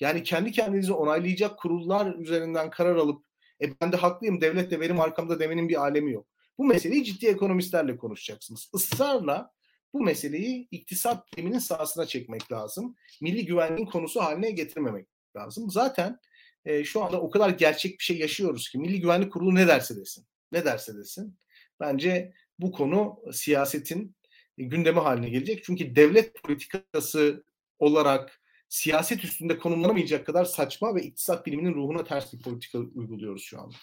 [0.00, 3.27] Yani kendi kendinizi onaylayacak kurullar üzerinden karar alıp
[3.62, 6.26] e ben de haklıyım devlet de benim arkamda demenin bir alemi yok.
[6.58, 8.70] Bu meseleyi ciddi ekonomistlerle konuşacaksınız.
[8.74, 9.52] Israrla
[9.92, 12.96] bu meseleyi iktisat biliminin sahasına çekmek lazım.
[13.20, 15.70] Milli güvenliğin konusu haline getirmemek lazım.
[15.70, 16.18] Zaten
[16.64, 19.96] e, şu anda o kadar gerçek bir şey yaşıyoruz ki Milli Güvenlik Kurulu ne derse
[19.96, 20.26] desin.
[20.52, 21.38] Ne derse desin.
[21.80, 24.16] Bence bu konu siyasetin
[24.56, 25.64] gündemi haline gelecek.
[25.64, 27.44] Çünkü devlet politikası
[27.78, 28.37] olarak
[28.68, 33.74] siyaset üstünde konumlanamayacak kadar saçma ve iktisat biliminin ruhuna ters bir politika uyguluyoruz şu anda.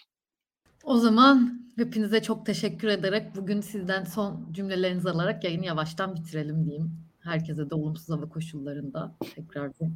[0.83, 6.91] O zaman hepinize çok teşekkür ederek bugün sizden son cümlelerinizi alarak yayını yavaştan bitirelim diyeyim.
[7.19, 9.87] Herkese de olumsuz hava koşullarında tekrar bir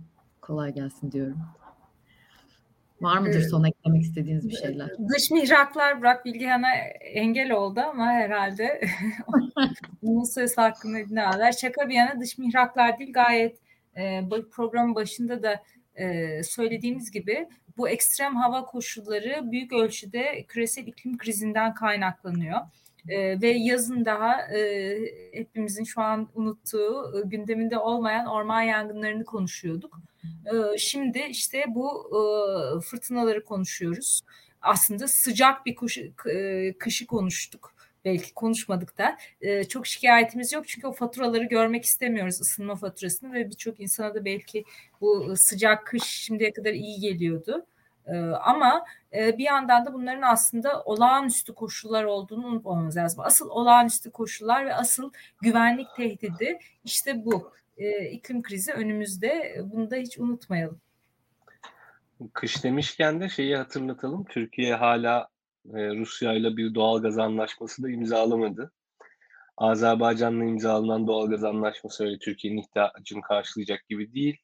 [0.42, 1.38] kolay gelsin diyorum.
[3.02, 4.90] Var mıdır son eklemek istediğiniz bir şeyler?
[5.16, 6.76] Dış mihraklar Burak Bilgehan'a
[7.14, 8.82] engel oldu ama herhalde
[10.02, 11.52] bunun söz hakkını ne alır.
[11.62, 13.60] Şaka bir yana dış mihraklar değil gayet
[14.00, 15.64] e, programın başında da
[15.96, 17.48] e, söylediğimiz gibi
[17.78, 22.60] bu ekstrem hava koşulları büyük ölçüde küresel iklim krizinden kaynaklanıyor.
[23.10, 24.98] Ee, ve yazın daha e,
[25.34, 30.00] hepimizin şu an unuttuğu e, gündeminde olmayan orman yangınlarını konuşuyorduk.
[30.24, 34.22] E, şimdi işte bu e, fırtınaları konuşuyoruz.
[34.62, 35.98] Aslında sıcak bir kuş,
[36.30, 42.42] e, kışı konuştuk belki konuşmadık da e, çok şikayetimiz yok çünkü o faturaları görmek istemiyoruz
[42.42, 44.64] ısınma faturasını ve birçok insana da belki
[45.02, 47.66] bu sıcak kış şimdiye kadar iyi geliyordu.
[48.42, 53.20] Ama bir yandan da bunların aslında olağanüstü koşullar olduğunu unutmamamız lazım.
[53.24, 57.52] Asıl olağanüstü koşullar ve asıl güvenlik tehdidi işte bu.
[58.12, 59.62] İklim krizi önümüzde.
[59.64, 60.82] Bunu da hiç unutmayalım.
[62.34, 64.26] Kış demişken de şeyi hatırlatalım.
[64.26, 65.28] Türkiye hala
[65.66, 68.72] e, Rusya ile bir doğal gaz anlaşması da imzalamadı.
[69.58, 74.38] Azerbaycan'la imzalanan doğal gaz anlaşması öyle Türkiye'nin ihtiyacını karşılayacak gibi değil.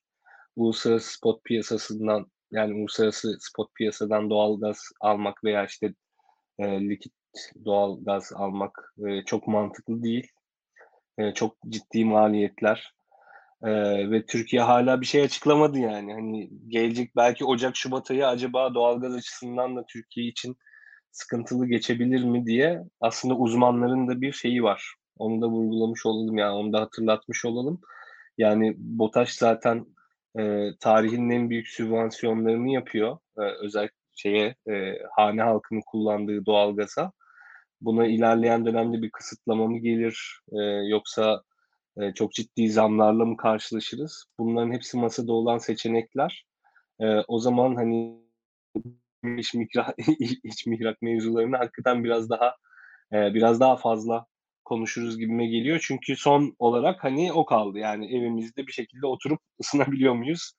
[0.56, 5.94] Uluslararası spot piyasasından yani uluslararası spot piyasadan doğal gaz almak veya işte
[6.60, 7.14] e, likit
[7.66, 10.28] doğal gaz almak e, çok mantıklı değil.
[11.18, 12.96] E, çok ciddi maliyetler.
[13.64, 13.72] E,
[14.12, 16.14] ve Türkiye hala bir şey açıklamadı yani.
[16.14, 20.58] Hani gelecek belki Ocak Şubat ayı acaba doğal gaz açısından da Türkiye için
[21.16, 24.96] sıkıntılı geçebilir mi diye aslında uzmanların da bir şeyi var.
[25.18, 27.82] Onu da vurgulamış olalım yani onu da hatırlatmış olalım.
[28.38, 29.86] Yani BOTAŞ zaten
[30.40, 33.18] e, tarihin en büyük sübvansiyonlarını yapıyor.
[33.38, 37.12] E, özellikle şeye e, hane halkının kullandığı doğalgaza.
[37.82, 41.44] Buna ilerleyen dönemde bir kısıtlama mı gelir e, yoksa
[41.98, 44.26] e, çok ciddi zamlarla mı karşılaşırız?
[44.40, 46.46] Bunların hepsi masada olan seçenekler.
[47.00, 48.26] E, o zaman hani
[49.38, 49.96] iç mihrak,
[50.44, 52.56] iç mihrak mevzularını hakikaten biraz daha
[53.14, 54.26] e, biraz daha fazla
[54.66, 55.84] konuşuruz gibime geliyor.
[55.88, 57.78] Çünkü son olarak hani o kaldı.
[57.80, 60.54] Yani evimizde bir şekilde oturup ısınabiliyor muyuz?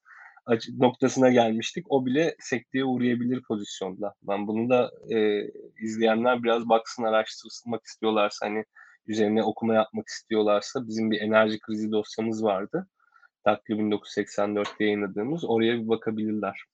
[0.79, 1.87] noktasına gelmiştik.
[1.89, 4.14] O bile sekteye uğrayabilir pozisyonda.
[4.23, 5.51] Ben bunu da e,
[5.83, 8.64] izleyenler biraz baksın araştırsınmak istiyorlarsa hani
[9.07, 12.89] üzerine okuma yapmak istiyorlarsa bizim bir enerji krizi dosyamız vardı.
[13.47, 15.45] Daklo 1984'te yayınladığımız.
[15.45, 16.64] Oraya bir bakabilirler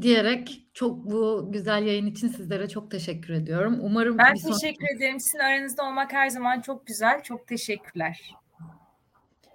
[0.00, 3.78] diyerek çok bu güzel yayın için sizlere çok teşekkür ediyorum.
[3.80, 4.96] Umarım ben teşekkür sonraki...
[4.96, 5.20] ederim.
[5.20, 7.22] Sizin aranızda olmak her zaman çok güzel.
[7.22, 8.34] Çok teşekkürler.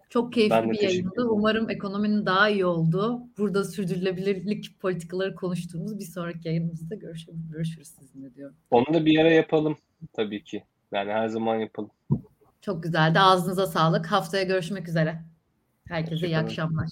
[0.10, 1.28] Çok keyifli bir yayındı.
[1.30, 8.36] Umarım ekonominin daha iyi olduğu, burada sürdürülebilirlik politikaları konuştuğumuz bir sonraki yayınımızda görüşürüz, görüşürüz sizinle
[8.36, 8.56] diyorum.
[8.72, 9.78] Onu da bir yere yapalım
[10.14, 10.64] tabii ki.
[10.92, 11.92] Yani her zaman yapalım.
[12.62, 13.20] Çok güzeldi.
[13.20, 14.06] Ağzınıza sağlık.
[14.06, 15.22] Haftaya görüşmek üzere.
[15.88, 16.90] Herkese iyi akşamlar.